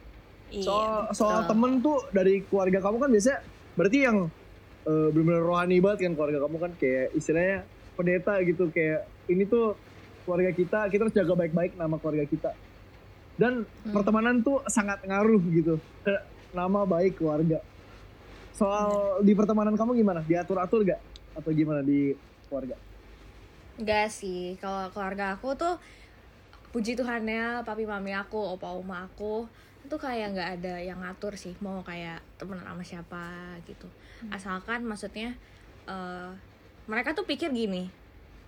[0.49, 1.17] Iya, soal betul.
[1.17, 3.39] soal temen tuh dari keluarga kamu kan biasanya
[3.75, 4.17] berarti yang
[4.85, 7.57] eh, benar-benar rohani banget kan keluarga kamu kan kayak istilahnya
[7.93, 9.77] pendeta gitu kayak ini tuh
[10.25, 12.51] keluarga kita kita harus jaga baik-baik nama keluarga kita
[13.39, 13.95] dan Hmm.
[13.95, 16.15] pertemanan tuh sangat ngaruh gitu ke
[16.53, 17.63] nama baik keluarga.
[18.53, 20.21] Soal di pertemanan kamu gimana?
[20.27, 20.99] Diatur-atur gak?
[21.39, 22.19] Atau gimana di
[22.51, 22.75] keluarga?
[23.79, 25.79] Enggak sih, kalau keluarga aku tuh
[26.75, 29.47] puji Tuhannya, papi mami aku, opa oma aku
[29.79, 33.25] itu kayak nggak ada yang ngatur sih mau kayak temenan sama siapa
[33.65, 33.89] gitu.
[34.29, 35.33] Asalkan maksudnya
[35.89, 36.31] eh,
[36.85, 37.89] mereka tuh pikir gini,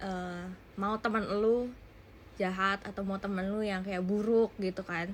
[0.02, 0.44] eh,
[0.76, 1.70] mau temen lu
[2.40, 5.12] jahat atau mau temen lu yang kayak buruk gitu kan.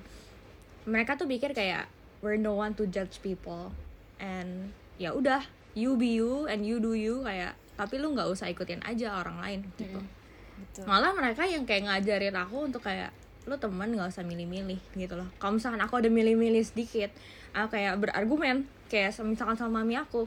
[0.87, 1.91] Mereka tuh pikir kayak
[2.23, 3.75] we're no one to judge people
[4.17, 5.45] and ya udah
[5.77, 9.37] you be you and you do you kayak tapi lu nggak usah ikutin aja orang
[9.37, 10.15] lain gitu Mm-mm.
[10.57, 10.83] Betul.
[10.89, 13.13] malah mereka yang kayak ngajarin aku untuk kayak
[13.45, 17.13] lu temen nggak usah milih-milih gitu loh kalau misalkan aku ada milih-milih sedikit
[17.53, 20.25] aku kayak berargumen kayak misalkan sama mami aku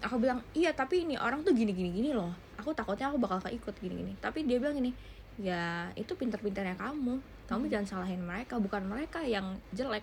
[0.00, 3.38] aku bilang iya tapi ini orang tuh gini gini gini loh aku takutnya aku bakal
[3.44, 4.96] keikut gini gini tapi dia bilang gini
[5.40, 7.20] ya itu pinter-pinternya kamu.
[7.46, 10.02] Kamu jangan salahin mereka bukan mereka yang jelek.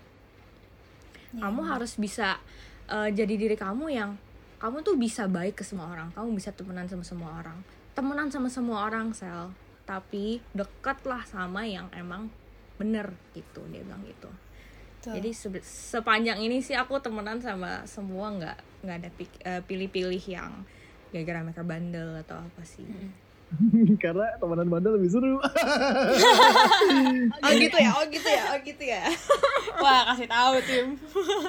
[1.34, 2.40] Iya, kamu harus bisa
[2.88, 4.16] uh, jadi diri kamu yang
[4.62, 6.14] kamu tuh bisa baik ke semua orang.
[6.16, 7.60] Kamu bisa temenan sama semua orang.
[7.98, 9.52] Temenan sama semua orang sel.
[9.84, 12.32] Tapi dekatlah sama yang emang
[12.80, 13.60] bener gitu.
[13.68, 14.32] Dia bilang gitu.
[15.04, 15.20] Betul.
[15.20, 19.10] jadi sebe- sepanjang ini sih aku temenan sama semua nggak nggak ada
[19.44, 20.64] eh, pilih-pilih yang
[21.12, 22.88] gara-gara mereka bandel atau apa sih
[24.04, 25.38] karena temenan bandel lebih seru
[27.44, 29.04] oh gitu ya oh gitu ya oh gitu ya
[29.84, 30.88] Wah, kasih tahu tim.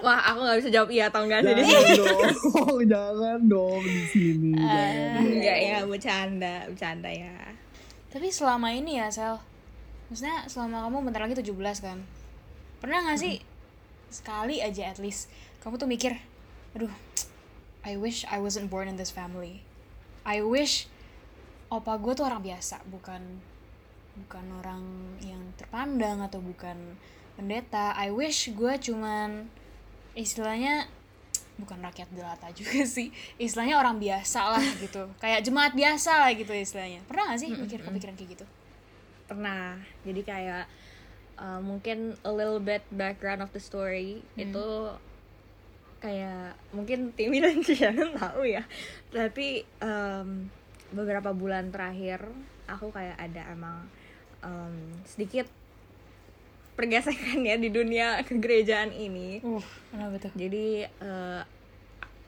[0.01, 4.03] wah aku nggak bisa jawab iya atau enggak sih di jangan dong jangan dong di
[4.11, 4.65] sini Eh.
[4.65, 5.23] jangan.
[5.23, 7.35] enggak ya bercanda bercanda ya
[8.09, 9.43] Tapi selama ini ya, Sel.
[10.07, 11.51] Maksudnya selama kamu bentar lagi 17
[11.83, 11.99] kan.
[12.79, 13.43] Pernah gak sih
[14.07, 15.27] sekali aja at least
[15.59, 16.23] kamu tuh mikir,
[16.79, 16.95] aduh,
[17.83, 19.67] I wish I wasn't born in this family.
[20.23, 20.87] I wish
[21.71, 23.23] opa gue tuh orang biasa, bukan
[24.15, 24.83] bukan orang
[25.23, 26.97] yang terpandang atau bukan
[27.35, 27.95] pendeta.
[27.99, 29.51] I wish gue cuman
[30.15, 30.87] istilahnya
[31.55, 35.11] bukan rakyat jelata juga sih istilahnya orang biasa lah gitu.
[35.19, 37.03] Kayak jemaat biasa lah gitu istilahnya.
[37.07, 38.47] Pernah gak sih mikir kepikiran kayak gitu?
[39.27, 39.83] Pernah.
[40.07, 40.65] Jadi kayak
[41.39, 44.67] uh, mungkin a little bit background of the story itu
[46.03, 48.63] kayak mungkin Timmy dan Shannon tahu ya.
[49.11, 50.51] Tapi um,
[50.95, 52.23] beberapa bulan terakhir
[52.65, 53.85] aku kayak ada emang
[54.41, 55.51] um, sedikit
[56.75, 61.43] pergesekan ya di dunia kegerejaan ini uh kenapa tuh jadi uh,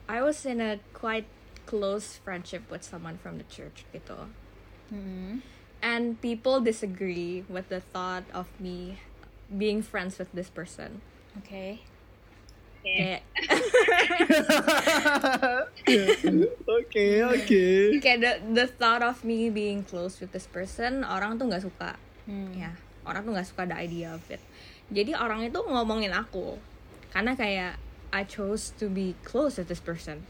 [0.07, 1.27] I was in a quite
[1.67, 4.27] close friendship with someone from the church gitu
[4.87, 5.43] Hmm.
[5.83, 9.03] and people disagree with the thought of me
[9.51, 11.03] being friends with this person.
[11.35, 11.83] oke
[12.87, 13.21] Kayak,
[16.77, 17.65] oke oke
[17.99, 21.99] kayak the, the thought of me being close with this person, orang tuh nggak suka.
[22.27, 22.55] Hmm.
[22.55, 22.71] Ya,
[23.03, 24.39] orang tuh nggak suka the idea of it.
[24.87, 26.55] Jadi orang itu ngomongin aku
[27.11, 27.75] karena kayak
[28.11, 30.23] I chose to be close with this person.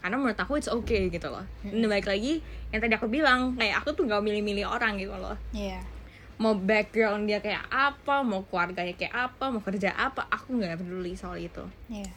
[0.00, 1.44] Karena menurut aku it's okay gitu loh.
[1.60, 2.40] Dan baik lagi
[2.72, 5.36] yang tadi aku bilang kayak aku tuh nggak milih-milih orang gitu loh.
[5.52, 5.97] Iya.
[6.38, 11.18] Mau background dia kayak apa, mau keluarganya kayak apa, mau kerja apa, aku nggak peduli
[11.18, 11.66] soal itu.
[11.90, 12.10] Iya.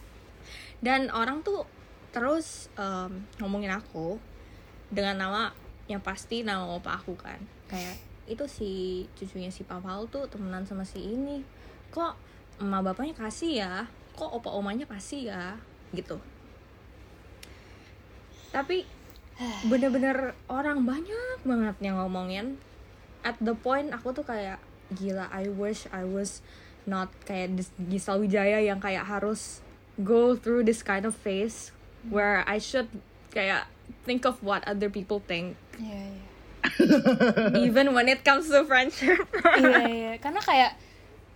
[0.77, 1.65] Dan orang tuh
[2.13, 4.21] terus em, ngomongin aku
[4.93, 5.49] dengan nama
[5.89, 7.97] yang pasti nama opa aku kan, kayak
[8.29, 8.71] itu si
[9.17, 11.41] cucunya si Paul tuh temenan sama si ini,
[11.89, 12.13] kok
[12.61, 13.73] emak bapaknya kasih ya,
[14.13, 15.57] kok opa omanya kasih ya,
[15.97, 16.21] gitu.
[18.53, 18.85] Tapi
[19.71, 22.61] bener-bener orang banyak banget yang ngomongin
[23.21, 26.43] at the point aku tuh kayak gila I wish I was
[26.83, 29.61] not kayak Gisal Wijaya yang kayak harus
[30.01, 31.69] go through this kind of phase
[32.09, 32.89] where I should
[33.31, 33.69] kayak
[34.03, 35.55] think of what other people think.
[35.77, 36.25] Iya, iya.
[37.67, 39.21] even when it comes to friendship.
[39.61, 40.13] Iya iya.
[40.17, 40.77] Karena kayak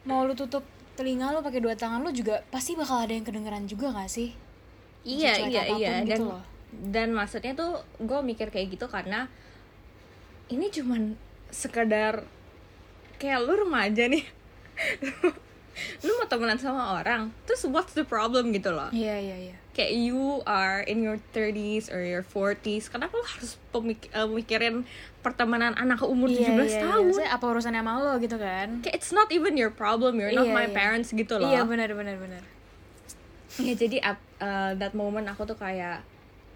[0.05, 3.67] mau lu tutup telinga lu pakai dua tangan lu juga pasti bakal ada yang kedengeran
[3.67, 4.31] juga gak sih?
[5.05, 5.91] Iya iya iya.
[6.01, 6.43] gitu dan loh.
[6.71, 9.29] dan maksudnya tuh gue mikir kayak gitu karena
[10.49, 11.13] ini cuman
[11.55, 12.27] sekedar
[13.15, 14.27] kayak lu remaja nih
[16.01, 19.55] lu mau temenan sama orang terus what's the problem gitu loh Iya iya iya.
[19.71, 24.87] kayak you are in your 30s or your 40s kenapa lo harus pemik- eh, mikirin
[25.19, 27.03] pertemanan anak umur 17 Iya, iya, tahun.
[27.09, 28.67] Maksudnya apa urusannya sama lo gitu kan?
[28.79, 30.71] kayak it's not even your problem you're not Iya, my iya.
[30.71, 32.43] parents gitu loh Iya benar benar benar.
[33.57, 36.03] ya jadi at- uh, that moment aku tuh kayak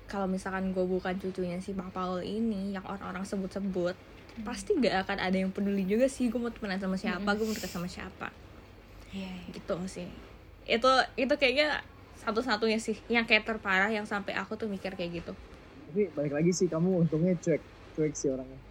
[0.06, 3.94] kalau misalkan gue bukan cucunya si Pak Paul ini yang orang-orang sebut-sebut
[4.42, 7.54] pasti gak akan ada yang peduli juga sih gue mau temenan sama siapa gue mau
[7.54, 8.28] dekat sama siapa
[9.10, 9.26] Iya.
[9.26, 9.52] iya.
[9.52, 10.06] gitu sih
[10.66, 11.82] itu itu kayaknya
[12.20, 15.34] satu-satunya sih yang kayak terparah yang sampai aku tuh mikir kayak gitu
[15.88, 17.58] Tapi balik lagi sih kamu untungnya cuek,
[17.92, 18.62] cuek sih orangnya.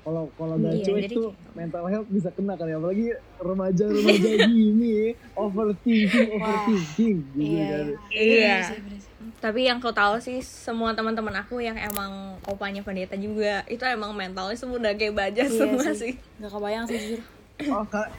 [0.00, 2.74] Kalau kalau nggak Iya, cuek jadi tuh kayak- mental health bisa kena kan ya.
[2.74, 3.06] Apalagi
[3.36, 4.96] remaja-remaja gini,
[5.36, 7.68] overthinking, overthinking gitu Iya.
[7.68, 7.86] kan.
[8.08, 8.56] Iya.
[8.64, 8.80] Sih.
[9.42, 12.12] Tapi yang kau tahu sih semua teman-teman aku yang emang
[12.46, 16.14] opanya pendeta juga itu emang mentalnya semua udah kayak baja Iya semua sih.
[16.14, 17.20] sih Gak kebayang sih jujur.
[17.68, 18.10] Oh, ka-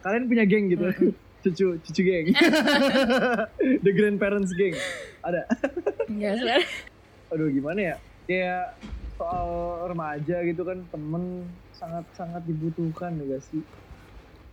[0.00, 0.88] kalian punya geng gitu.
[1.44, 2.26] cucu cucu geng.
[3.84, 4.72] The grandparents geng.
[5.20, 5.44] Ada.
[6.08, 6.64] Sih
[7.30, 7.96] Aduh gimana ya?
[8.24, 8.80] Kayak
[9.14, 9.48] soal
[9.86, 13.60] remaja gitu kan temen sangat-sangat dibutuhkan ya gak sih?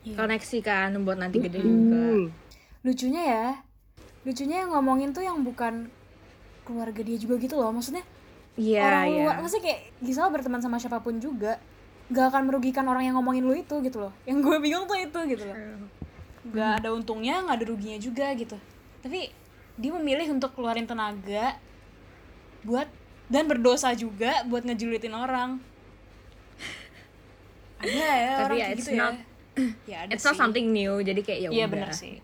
[0.03, 0.19] Iya.
[0.19, 2.27] koneksi kan buat nanti gede juga.
[2.83, 3.47] Lucunya ya,
[4.23, 5.87] lucunya yang ngomongin tuh yang bukan
[6.63, 7.71] keluarga dia juga gitu loh.
[7.71, 8.03] Maksudnya
[8.55, 11.59] iya orang luar, maksudnya kayak Gisel berteman sama siapa pun juga
[12.07, 14.13] gak akan merugikan orang yang ngomongin lu itu gitu loh.
[14.23, 15.57] Yang gue bingung tuh itu gitu loh.
[16.51, 18.55] Gak ada untungnya, gak ada ruginya juga gitu.
[18.99, 19.31] Tapi
[19.73, 21.57] dia memilih untuk keluarin tenaga
[22.63, 22.87] buat
[23.27, 25.57] dan berdosa juga buat ngejulitin orang.
[27.83, 29.31] Ada ya Tapi orang ya, gitu not- ya.
[29.85, 30.41] Ya ada it's not sih.
[30.41, 32.17] something new jadi kayak ya Iya bener sih.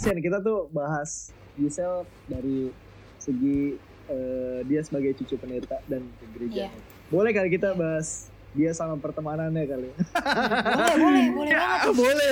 [0.00, 1.28] Sen, kita tuh bahas
[1.60, 2.72] Gisel dari
[3.20, 3.76] segi
[4.08, 6.72] eh, dia sebagai cucu pendeta dan ke gereja.
[6.72, 6.80] Iya.
[7.12, 9.92] Boleh kali kita bahas dia sama pertemanannya kali.
[9.92, 11.92] Boleh, boleh, boleh banget.
[11.92, 12.30] boleh.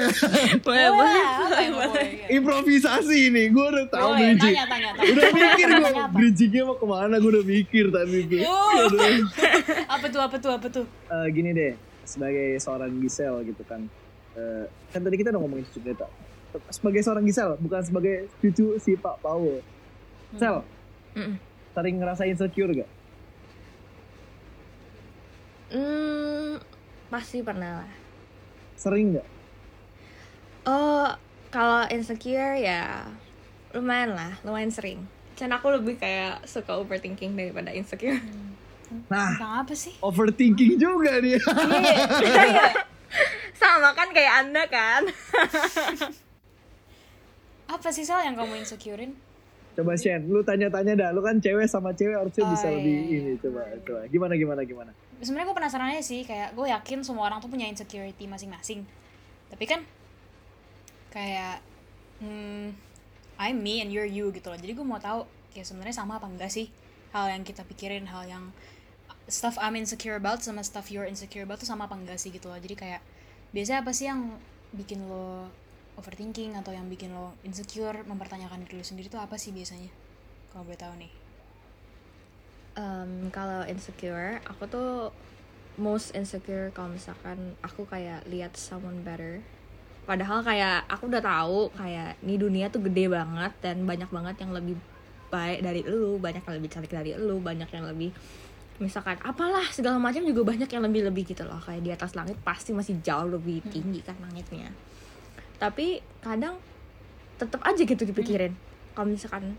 [0.65, 2.09] boleh Boleh boleh boleh?
[2.09, 2.27] ya?
[2.41, 4.55] Improvisasi ini, gue udah tahu Boleh, bridging.
[4.57, 5.11] tanya, tanya, tanya.
[5.13, 8.21] Udah mikir gue, bridgingnya mau ke mana, gue udah mikir tadi.
[8.49, 8.81] Oh.
[8.89, 9.21] Aduh.
[9.93, 10.85] apa tuh, apa tuh, apa tuh?
[10.89, 11.77] Eh, gini deh,
[12.09, 13.85] sebagai seorang Gisel gitu kan.
[14.35, 16.09] Eh, kan tadi kita udah ngomongin cucu pendeta.
[16.69, 19.61] Sebagai seorang Gisel, bukan sebagai cucu si Pak Paul.
[20.31, 20.61] Sel,
[21.13, 21.37] Mm-mm.
[21.71, 22.91] sering ngerasa insecure gak?
[25.69, 26.57] Hmm,
[27.09, 27.91] pasti pernah lah
[28.75, 29.29] Sering gak?
[30.65, 31.09] oh
[31.49, 33.09] kalau insecure ya
[33.71, 38.21] lumayan lah lumayan sering dan aku lebih kayak suka overthinking daripada insecure
[39.07, 39.93] Nah, Tentang apa sih?
[40.01, 41.37] overthinking juga nih.
[41.37, 42.69] Iya.
[43.61, 45.05] sama kan kayak anda kan
[47.69, 49.13] Apa sih Sal yang kamu insecurein?
[49.79, 51.11] Coba Shen, lu tanya-tanya dah.
[51.15, 53.33] Lu kan cewek sama cewek harusnya Oh, bisa iya, lebih iya, ini.
[53.39, 54.01] Coba, coba.
[54.11, 54.91] Gimana, gimana, gimana?
[55.23, 58.83] Sebenarnya gue penasaran aja sih, kayak gue yakin semua orang tuh punya insecurity masing-masing.
[59.53, 59.87] Tapi kan
[61.15, 61.63] kayak
[62.19, 62.75] hmm,
[63.39, 64.59] I'm me and you're you gitu loh.
[64.59, 66.73] Jadi gue mau tahu kayak sebenarnya sama apa enggak sih
[67.15, 68.51] hal yang kita pikirin, hal yang
[69.31, 72.51] stuff I'm insecure about sama stuff you're insecure about tuh sama apa enggak sih gitu
[72.51, 72.59] loh.
[72.59, 73.01] Jadi kayak
[73.55, 74.37] biasanya apa sih yang
[74.75, 75.49] bikin lo
[75.99, 79.91] overthinking atau yang bikin lo insecure, mempertanyakan diri lo sendiri tuh apa sih biasanya?
[80.55, 81.13] Kalau boleh tahu nih.
[82.79, 85.11] Em, kalau insecure aku tuh
[85.79, 89.43] most insecure kalau misalkan aku kayak lihat someone better
[90.07, 94.55] padahal kayak aku udah tahu kayak ini dunia tuh gede banget dan banyak banget yang
[94.55, 94.79] lebih
[95.31, 98.11] baik dari lu banyak yang lebih cantik dari lu banyak yang lebih
[98.79, 102.39] misalkan apalah segala macam juga banyak yang lebih lebih gitu loh kayak di atas langit
[102.47, 104.71] pasti masih jauh lebih tinggi kan langitnya
[105.59, 106.59] tapi kadang
[107.39, 108.55] tetap aja gitu dipikirin.
[108.95, 109.55] Kalau misalkan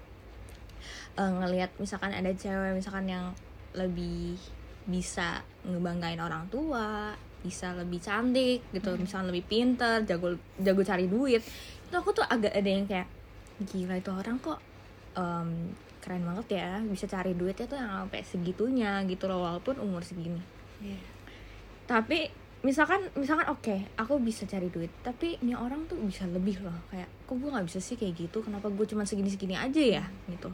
[1.16, 3.32] eh, ngelihat misalkan ada cewek misalkan yang
[3.76, 4.36] lebih
[4.90, 11.40] bisa ngebanggain orang tua bisa lebih cantik gitu misalkan lebih pinter jago jago cari duit
[11.40, 13.08] itu aku tuh agak ada yang kayak
[13.64, 14.60] gila itu orang kok
[15.16, 15.72] em,
[16.04, 20.40] keren banget ya bisa cari duitnya tuh yang sampai segitunya gitu loh walaupun umur segini.
[20.80, 21.00] Iya.
[21.84, 26.76] tapi misalkan misalkan oke aku bisa cari duit tapi ini orang tuh bisa lebih loh.
[26.92, 28.44] Kayak kok gue nggak bisa sih kayak gitu?
[28.44, 30.04] Kenapa gue cuma segini segini aja ya?
[30.28, 30.50] Gitu.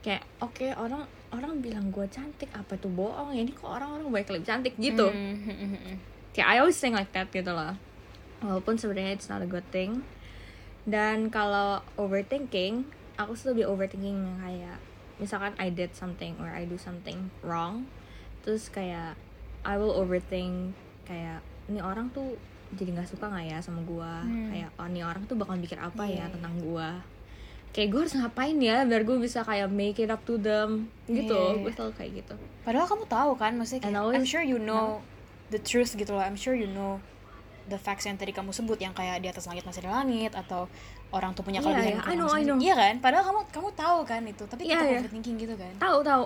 [0.00, 3.34] Kayak oke orang orang bilang gue cantik apa tuh bohong?
[3.34, 5.06] Ya ini kok orang-orang banyak lebih cantik gitu.
[5.10, 5.98] Hmm.
[6.30, 7.74] kayak I always think like that gitu loh.
[8.40, 10.06] Walaupun sebenarnya it's not a good thing.
[10.86, 12.88] Dan kalau overthinking
[13.20, 14.78] aku tuh lebih overthinking yang kayak
[15.20, 17.84] misalkan I did something or I do something wrong
[18.40, 19.20] terus kayak
[19.60, 20.72] I will overthink
[21.10, 22.38] kayak ini orang tuh
[22.70, 24.46] jadi nggak suka nggak ya sama gua Hmm.
[24.46, 26.26] kayak oh ini orang tuh bakal mikir apa Iya, ya iya.
[26.30, 27.02] tentang gua
[27.70, 31.30] kayak gue harus ngapain ya biar gue bisa kayak make it up to them gitu
[31.30, 31.76] Iya, iya, gue iya.
[31.76, 34.98] selalu kayak gitu Padahal kamu tahu kan, maksudnya kayak, always- I'm sure you know
[35.48, 36.20] the truth gitu loh.
[36.20, 36.98] I'm sure you know
[37.64, 40.66] the facts yang tadi kamu sebut yang kayak di atas langit masih ada langit atau
[41.08, 42.56] orang tuh punya Iya, kelebihan iya, yang I know, I know.
[42.56, 42.94] Iya kan?
[42.98, 44.98] Padahal kamu kamu tahu kan itu, tapi Iya, kita iya.
[45.00, 45.72] overthinking gitu kan.
[45.76, 46.24] tahu tahu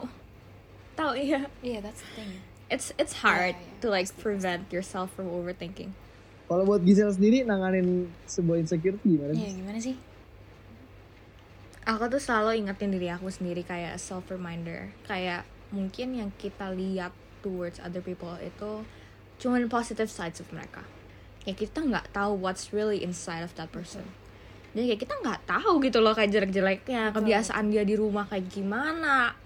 [0.95, 2.33] tahu iya Iya, that's the thing.
[2.69, 5.93] It's it's hard Iya, iya, to like pasti, prevent yourself from overthinking.
[6.45, 9.55] Kalau buat Gisel sendiri nanganin sebuah insecure tuh gimana Iya, sih?
[9.57, 9.97] gimana sih?
[11.85, 17.13] aku tuh selalu ingetin diri aku sendiri kayak self reminder kayak mungkin yang kita lihat
[17.45, 18.89] towards other people itu
[19.37, 20.81] cuman positive sides of mereka.
[21.45, 24.09] Ya kita nggak tahu what's really inside of that person.
[24.73, 29.37] Jadi kayak kita nggak tahu gitu loh kayak jelek-jeleknya kebiasaan dia di rumah kayak gimana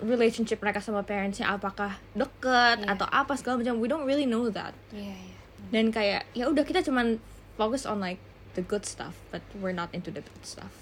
[0.00, 2.96] relationship mereka sama parentsnya apakah deket Iya.
[2.96, 5.36] atau apa segala macam we don't really know that Iya, iya.
[5.70, 7.20] dan kayak ya udah kita cuman
[7.54, 8.18] fokus on like
[8.52, 10.72] the good stuff but we're not into the bad stuff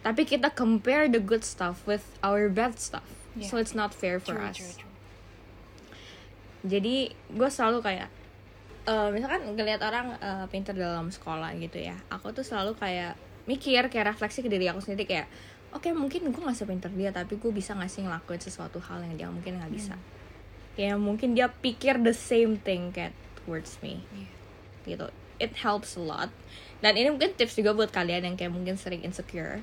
[0.00, 3.46] tapi kita compare the good stuff with our bad stuff Yeah.
[3.46, 4.90] so it's not fair for True, us true, true.
[6.66, 6.96] jadi
[7.30, 8.08] gue selalu kayak
[8.84, 13.14] eh, misalkan ngelihat orang eh, pinter dalam sekolah gitu ya aku tuh selalu kayak
[13.46, 15.26] mikir kayak refleksi ke diri aku sendiri kayak
[15.70, 19.14] oke mungkin gue gak sepinter dia tapi gue bisa gak sih ngelakuin sesuatu hal yang
[19.16, 19.94] dia mungkin nggak bisa.
[20.74, 24.02] Kayak mungkin dia pikir the same thing kayak towards me.
[24.14, 24.30] Iya.
[24.88, 25.06] gitu.
[25.40, 26.28] It helps a lot.
[26.84, 29.60] Dan ini mungkin tips juga buat kalian yang kayak mungkin sering insecure.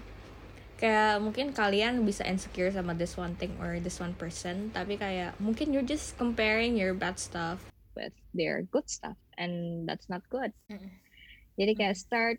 [0.77, 5.33] Kayak mungkin kalian bisa insecure sama this one thing or this one person tapi kayak
[5.41, 7.57] mungkin you're just comparing your bad stuff
[7.97, 10.53] with their good stuff and that's not good.
[10.69, 10.93] Mm-mm.
[11.57, 12.37] jadi kayak start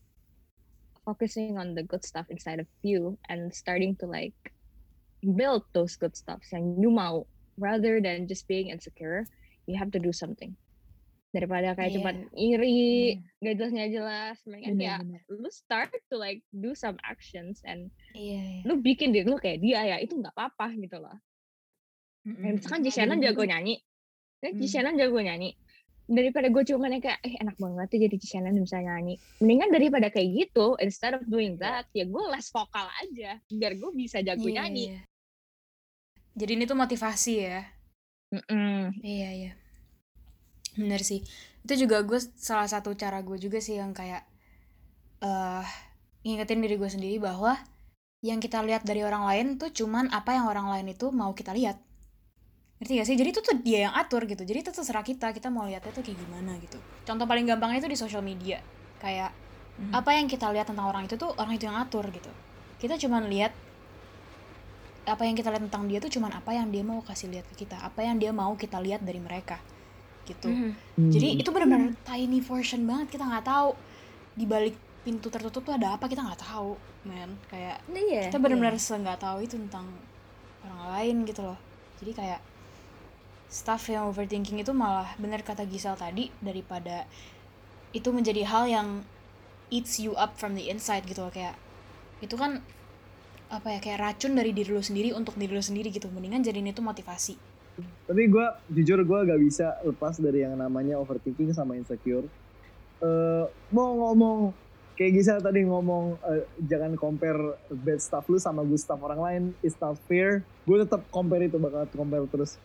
[1.09, 4.37] focusing on the good stuff inside of you and starting to like
[5.25, 7.25] build those good stuffs yang you mau
[7.57, 9.25] rather than just being insecure
[9.65, 10.53] you have to do something
[11.33, 11.97] daripada kayak Iya.
[11.97, 12.77] cuma iri
[13.41, 18.61] gak jelas gak jelas mendingan ya lu start to like do some actions and Iya,
[18.61, 18.63] iya.
[18.69, 21.17] lu bikin diri lu kayak dia ya itu nggak apa-apa gitu loh
[22.25, 22.37] Mm-mm.
[22.37, 23.81] kayak misalkan Jishanan jago nyanyi
[24.39, 24.61] kan Hmm.
[24.61, 25.57] Jishanan jago nyanyi
[26.09, 30.09] daripada gue cuma yang kayak eh enak banget tuh jadi Jishanan bisa nyanyi mendingan daripada
[30.09, 34.49] kayak gitu instead of doing that ya gue les vokal aja biar gue bisa jago
[34.49, 35.01] Iya, nyanyi iya.
[36.39, 37.67] Jadi ini tuh motivasi ya.
[39.03, 39.53] Iya iya.
[40.79, 41.27] Bener sih.
[41.67, 44.23] Itu juga gue salah satu cara gue juga sih yang kayak
[45.19, 45.67] eh
[46.23, 47.59] ngingetin diri gue sendiri bahwa
[48.23, 51.51] yang kita lihat dari orang lain tuh cuman apa yang orang lain itu mau kita
[51.51, 51.83] lihat.
[52.79, 53.17] Ngerti gak sih?
[53.19, 54.43] Jadi itu tuh dia yang atur gitu.
[54.47, 56.79] Jadi itu terserah kita, kita mau lihatnya tuh kayak gimana gitu.
[57.03, 58.63] Contoh paling gampangnya itu di sosial media.
[59.03, 59.35] Kayak
[59.79, 59.95] Hmm.
[59.95, 62.27] apa yang kita lihat tentang orang itu tuh orang itu yang atur gitu.
[62.83, 63.55] Kita cuman lihat
[65.07, 67.63] apa yang kita lihat tentang dia tuh cuman apa yang dia mau kasih lihat ke
[67.65, 69.63] kita, apa yang dia mau kita lihat dari mereka
[70.27, 70.51] gitu.
[70.51, 70.75] Hmm.
[70.99, 73.73] Jadi itu benar-benar tiny portion banget kita nggak tahu
[74.35, 74.75] di balik
[75.07, 76.75] pintu tertutup tuh ada apa kita nggak tahu,
[77.07, 77.39] men.
[77.49, 78.83] Kayak Iya, kita benar-benar iya.
[78.83, 79.87] se nggak tahu itu tentang
[80.67, 81.57] orang lain gitu loh.
[82.03, 82.41] Jadi kayak
[83.49, 87.09] stuff yang overthinking itu malah bener kata Gisel tadi daripada
[87.97, 88.89] itu menjadi hal yang
[89.73, 91.57] eats you up from the inside gitu loh kayak
[92.21, 92.61] itu kan
[93.49, 96.69] apa ya kayak racun dari diri lu sendiri untuk diri lu sendiri gitu mendingan jadiin
[96.69, 97.37] itu motivasi
[97.79, 102.27] Tapi gue jujur gue gak bisa lepas dari yang namanya overthinking sama insecure.
[102.99, 104.51] Eh mau ngomong
[104.99, 109.43] kayak Gisel tadi ngomong eh, jangan compare bad stuff lu sama good stuff orang lain
[109.63, 110.43] it's not fair.
[110.67, 112.59] Gue tetap compare itu bakal compare terus.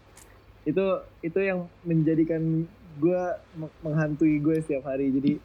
[0.64, 0.84] Itu
[1.20, 3.22] itu yang menjadikan gue
[3.54, 5.10] me- menghantui gue setiap hari.
[5.10, 5.38] Jadi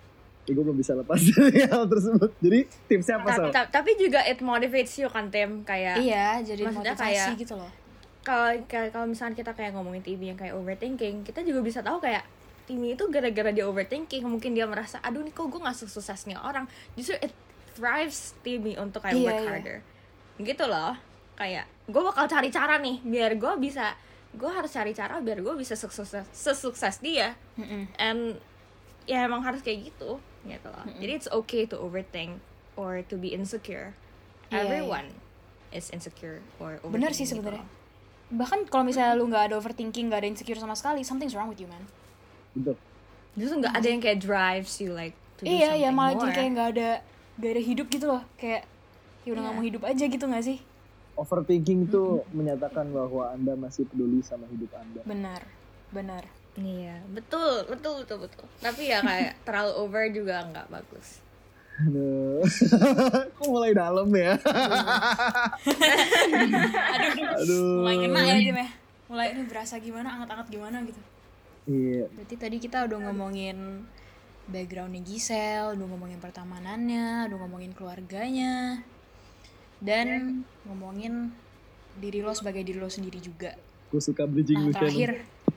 [0.42, 2.30] ya gue belum bisa lepas dari hal tersebut.
[2.38, 3.50] Jadi tipsnya apa Sal?
[3.50, 7.54] ta- tapi juga it motivates you kan Tim kayak iya jadi maksudnya motivasi kayak- gitu
[7.54, 7.72] loh
[8.20, 11.96] kalau kayak- kalau misalnya kita kayak ngomongin TV yang kayak overthinking kita juga bisa tahu
[11.98, 12.24] kayak
[12.64, 16.64] Timmy itu gara-gara dia overthinking mungkin dia merasa aduh nih kok gue gak suksesnya orang
[16.92, 17.32] justru it
[17.72, 19.48] thrives Timmy untuk kayak Iya, work iya.
[19.50, 19.78] harder
[20.38, 20.92] gitu loh
[21.34, 23.96] kayak gue bakal cari cara nih biar gue bisa
[24.30, 27.88] gue harus cari cara biar gue bisa sukses sesukses dia Mm-mm.
[27.96, 28.36] and
[29.04, 31.00] ya emang harus kayak gitu gitu loh Mm-mm.
[31.00, 32.38] jadi it's okay to overthink
[32.74, 33.96] or to be insecure
[34.48, 35.08] Iya, everyone
[35.70, 37.60] is insecure or overthinking Bener sih gitu sebenarnya.
[37.60, 37.68] loh.
[38.30, 41.58] bahkan kalau misalnya lu nggak ada overthinking nggak ada insecure sama sekali something's wrong with
[41.58, 41.84] you man
[42.52, 42.76] Betul.
[43.34, 46.22] Justru nggak ada yang kayak drives you like to do iya iya malah more.
[46.22, 46.88] jadi kayak nggak ada
[47.36, 48.68] nggak ada hidup gitu loh kayak
[49.22, 49.60] ya udah nggak Iya.
[49.60, 50.58] mau hidup aja gitu nggak sih
[51.18, 55.02] Overthinking itu menyatakan bahwa Anda masih peduli sama hidup Anda.
[55.02, 55.42] benar
[55.90, 58.42] benar Iya, betul, betul, betul, betul.
[58.58, 61.22] Tapi ya kayak terlalu over juga nggak bagus.
[61.78, 62.42] Aduh.
[63.38, 64.34] Kok mulai dalam ya?
[66.18, 67.78] aduh, Aduh.
[67.78, 68.68] mulai kena ya Tim ya
[69.06, 71.00] mulai ini berasa gimana anget-anget gimana gitu
[71.68, 72.08] Iya.
[72.10, 73.84] berarti tadi kita udah ngomongin
[74.46, 78.80] backgroundnya Gisel udah ngomongin pertemanannya udah ngomongin keluarganya
[79.78, 81.30] dan ngomongin
[81.98, 83.54] diri lo sebagai diri lo sendiri juga.
[83.88, 85.10] Gue suka bridging Nah, lu, terakhir,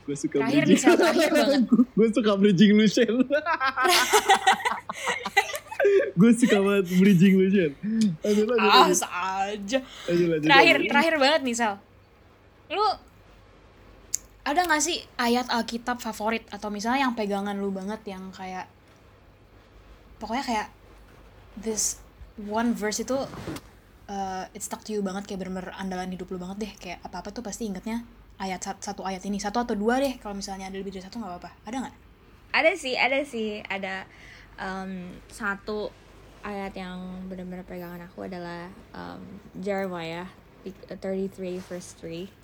[0.08, 0.82] Gue suka terakhir nih, bridging.
[0.82, 1.62] Sel, terakhir banget.
[1.68, 2.86] Gue suka bridging lu.
[6.20, 7.72] Gue suka banget bridging lu, Shen.
[8.24, 9.00] Lanjut, lanjut, ah, lanjut.
[9.02, 9.80] saja.
[10.08, 10.90] Lanjut, lanjut, Terakhir, lanjut.
[10.90, 11.56] terakhir banget nih.
[12.72, 12.88] Lu
[14.42, 18.66] ada gak sih ayat Alkitab favorit atau misalnya yang pegangan lu banget yang kayak
[20.18, 20.68] pokoknya kayak
[21.54, 22.02] this
[22.50, 23.18] one verse itu
[24.12, 26.72] uh, it stuck to you banget kayak bener-bener andalan hidup lu banget deh.
[26.76, 28.04] Kayak apa-apa tuh pasti ingetnya
[28.36, 29.40] ayat sat- satu ayat ini.
[29.40, 31.52] Satu atau dua deh kalau misalnya ada lebih dari satu nggak apa-apa.
[31.64, 31.96] Ada nggak?
[32.52, 33.64] Ada sih ada sih.
[33.64, 34.04] Ada
[34.60, 35.88] em, satu
[36.44, 37.00] ayat yang
[37.32, 39.22] benar-benar pegangan aku adalah em,
[39.56, 40.28] Jeremiah
[40.68, 42.42] 33 verse 3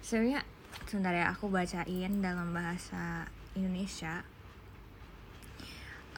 [0.00, 0.42] sebenarnya
[0.88, 4.24] sebentar ya aku bacain dalam bahasa Indonesia.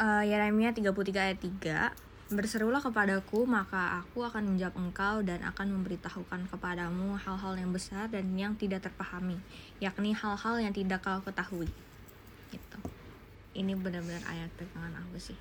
[0.01, 1.93] Eh, Yeremia 33 ayat 3
[2.33, 8.25] Berserulah kepadaku, maka aku akan menjawab engkau dan akan memberitahukan kepadamu hal-hal yang besar dan
[8.33, 9.37] yang tidak terpahami,
[9.85, 11.69] yakni hal-hal yang tidak kau ketahui.
[12.49, 12.79] Gitu.
[13.53, 15.37] Ini benar-benar ayat pegangan aku sih.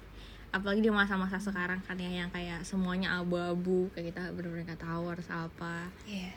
[0.51, 5.03] Apalagi di masa-masa sekarang kan ya yang kayak semuanya abu-abu, kayak kita benar-benar nggak tahu
[5.07, 5.87] harus apa.
[6.03, 6.35] Iya.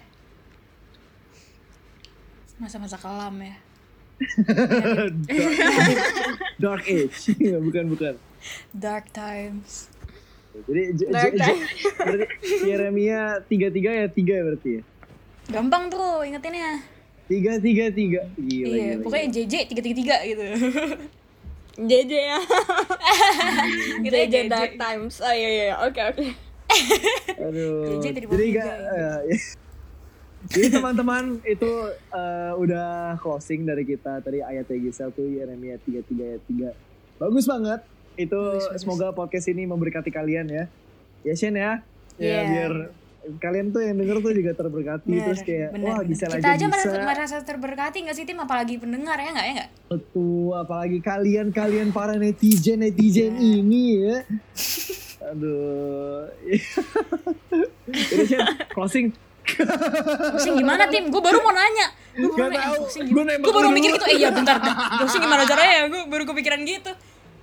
[2.63, 3.59] Masa-masa kelam ya.
[6.63, 7.35] Dark Age.
[7.67, 8.15] bukan, bukan.
[8.71, 9.91] Dark times.
[10.55, 11.63] Jadi, J- J- J-
[11.99, 12.27] berarti
[12.63, 14.83] Yeremia 33 ya 3 ya berarti ya?
[15.51, 16.79] Gampang tuh ingetinnya.
[17.27, 17.91] 333.
[17.99, 20.45] Gila, iya, gila, pokoknya JJ tiga tiga tiga gitu.
[21.91, 22.39] JJ ya.
[24.05, 24.37] Kita JJ.
[24.47, 25.15] Dark Times.
[25.19, 26.27] Oh iya iya, oke oke.
[27.41, 27.99] Aduh.
[27.99, 29.13] JJ Jadi gak, tiga, eh, ya.
[30.45, 36.43] Jadi teman-teman itu eh, udah closing dari kita tadi ayatnya Gisel tuh Yeremia 33 ayat
[36.47, 37.19] 3.
[37.19, 37.81] Bagus banget.
[38.17, 38.81] Itu Bagus, bagus.
[38.81, 40.65] semoga podcast ini memberkati kalian ya.
[41.23, 41.83] Ya Shen ya.
[42.15, 42.41] Ya Iya.
[42.47, 42.73] biar
[43.35, 46.09] kalian tuh yang denger tuh juga terberkati Bener, terus kayak bener, wah bener.
[46.13, 46.69] Gisel Kita aja, bisa.
[46.69, 49.71] merasa, merasa terberkati nggak sih tim apalagi pendengar ya nggak ya nggak?
[49.89, 53.57] Betul, apalagi kalian-kalian para netizen-netizen Iya.
[53.57, 54.17] ini ya.
[55.25, 56.29] Aduh.
[57.89, 59.07] Jadi Shen, closing.
[60.31, 61.09] Pusing gimana tim?
[61.09, 61.93] Gue baru mau nanya.
[62.15, 62.89] Gue baru,
[63.41, 64.07] Gue baru mikir gitu.
[64.07, 64.57] Eh iya bentar.
[65.01, 65.83] Pusing gimana caranya ya?
[65.87, 66.93] Gue baru kepikiran gitu.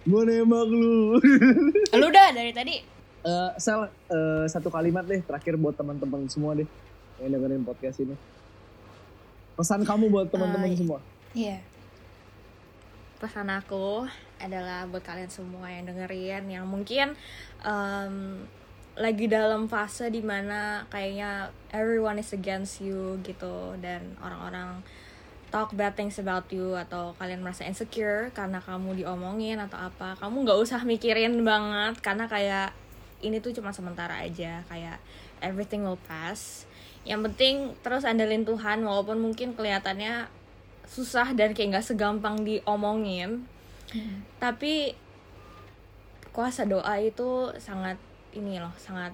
[0.02, 1.18] Gue nembak lu.
[2.00, 2.76] Lu udah dari tadi.
[3.22, 6.66] Eh, Sel, eh, satu kalimat deh terakhir buat teman-teman semua deh
[7.22, 8.18] yang dengerin podcast ini.
[9.54, 11.00] Pesan kamu buat teman-teman Eh, semua.
[11.32, 11.58] Iya.
[13.18, 14.10] pesan aku
[14.42, 17.14] adalah buat kalian semua yang dengerin yang mungkin
[17.62, 18.42] em,
[18.98, 24.82] lagi dalam fase di mana kayaknya everyone is against you gitu dan orang-orang
[25.52, 30.48] talk bad things about you atau kalian merasa insecure karena kamu diomongin atau apa kamu
[30.48, 32.72] nggak usah mikirin banget karena kayak
[33.22, 34.98] ini tuh cuma sementara aja kayak
[35.44, 36.66] everything will pass.
[37.06, 40.30] Yang penting terus andalin Tuhan walaupun mungkin kelihatannya
[40.86, 43.46] susah dan kayak nggak segampang diomongin.
[44.42, 44.98] Tapi
[46.32, 48.00] kuasa doa itu sangat
[48.32, 49.12] ini loh sangat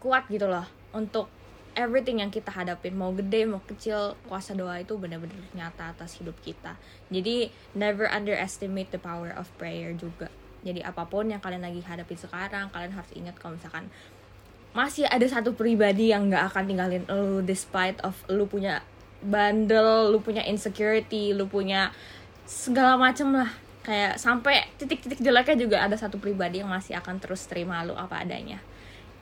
[0.00, 0.64] kuat gitu loh
[0.96, 1.28] untuk
[1.74, 6.34] everything yang kita hadapin mau gede mau kecil kuasa doa itu benar-benar nyata atas hidup
[6.42, 6.78] kita
[7.10, 10.30] jadi never underestimate the power of prayer juga
[10.64, 13.86] jadi apa pun yang kalian lagi hadapin sekarang kalian harus ingat kalau misalkan
[14.74, 18.82] masih ada satu pribadi yang nggak akan tinggalin lu despite of lu punya
[19.24, 21.90] bandel, lu punya insecurity, lu punya
[22.44, 23.50] segala macem lah.
[23.84, 28.20] Kayak sampai titik-titik jeleknya juga ada satu pribadi yang masih akan terus terima lu apa
[28.20, 28.60] adanya.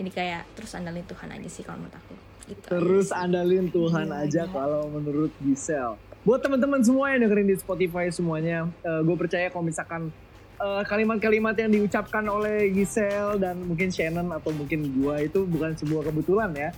[0.03, 2.15] Jadi kayak terus andalin Tuhan aja sih kalau menurut aku.
[2.51, 2.67] Gitu.
[2.67, 4.51] Terus andalin Tuhan Gila, aja gila.
[4.51, 5.95] kalau menurut Gisel.
[6.27, 10.11] Buat teman-teman semua yang dengerin di Spotify semuanya, gue percaya kalau misalkan
[10.59, 16.11] eh, kalimat-kalimat yang diucapkan oleh Gisel dan mungkin Shannon atau mungkin gua itu bukan sebuah
[16.11, 16.71] kebetulan ya.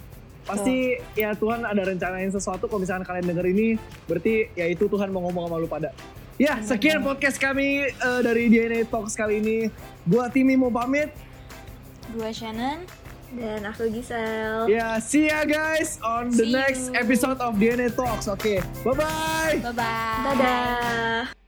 [0.44, 5.08] Pasti ya Tuhan ada rencanain sesuatu kalau misalkan kalian denger ini berarti ya itu Tuhan
[5.08, 5.92] mau ngomong sama lu pada.
[6.36, 7.08] Ya, Bener sekian banget.
[7.08, 9.58] podcast kami eh, dari DNA Talks kali ini.
[10.04, 11.08] Gua Timi mau pamit.
[12.12, 13.03] Dua Shannon.
[13.34, 14.70] Dan aku Gisel.
[14.70, 16.98] Ya, see ya guys on the See next you.
[17.02, 18.30] episode of DNA Talks.
[18.30, 19.58] Oke, bye-bye.
[19.60, 20.34] Bye bye.
[20.34, 21.43] Dadah.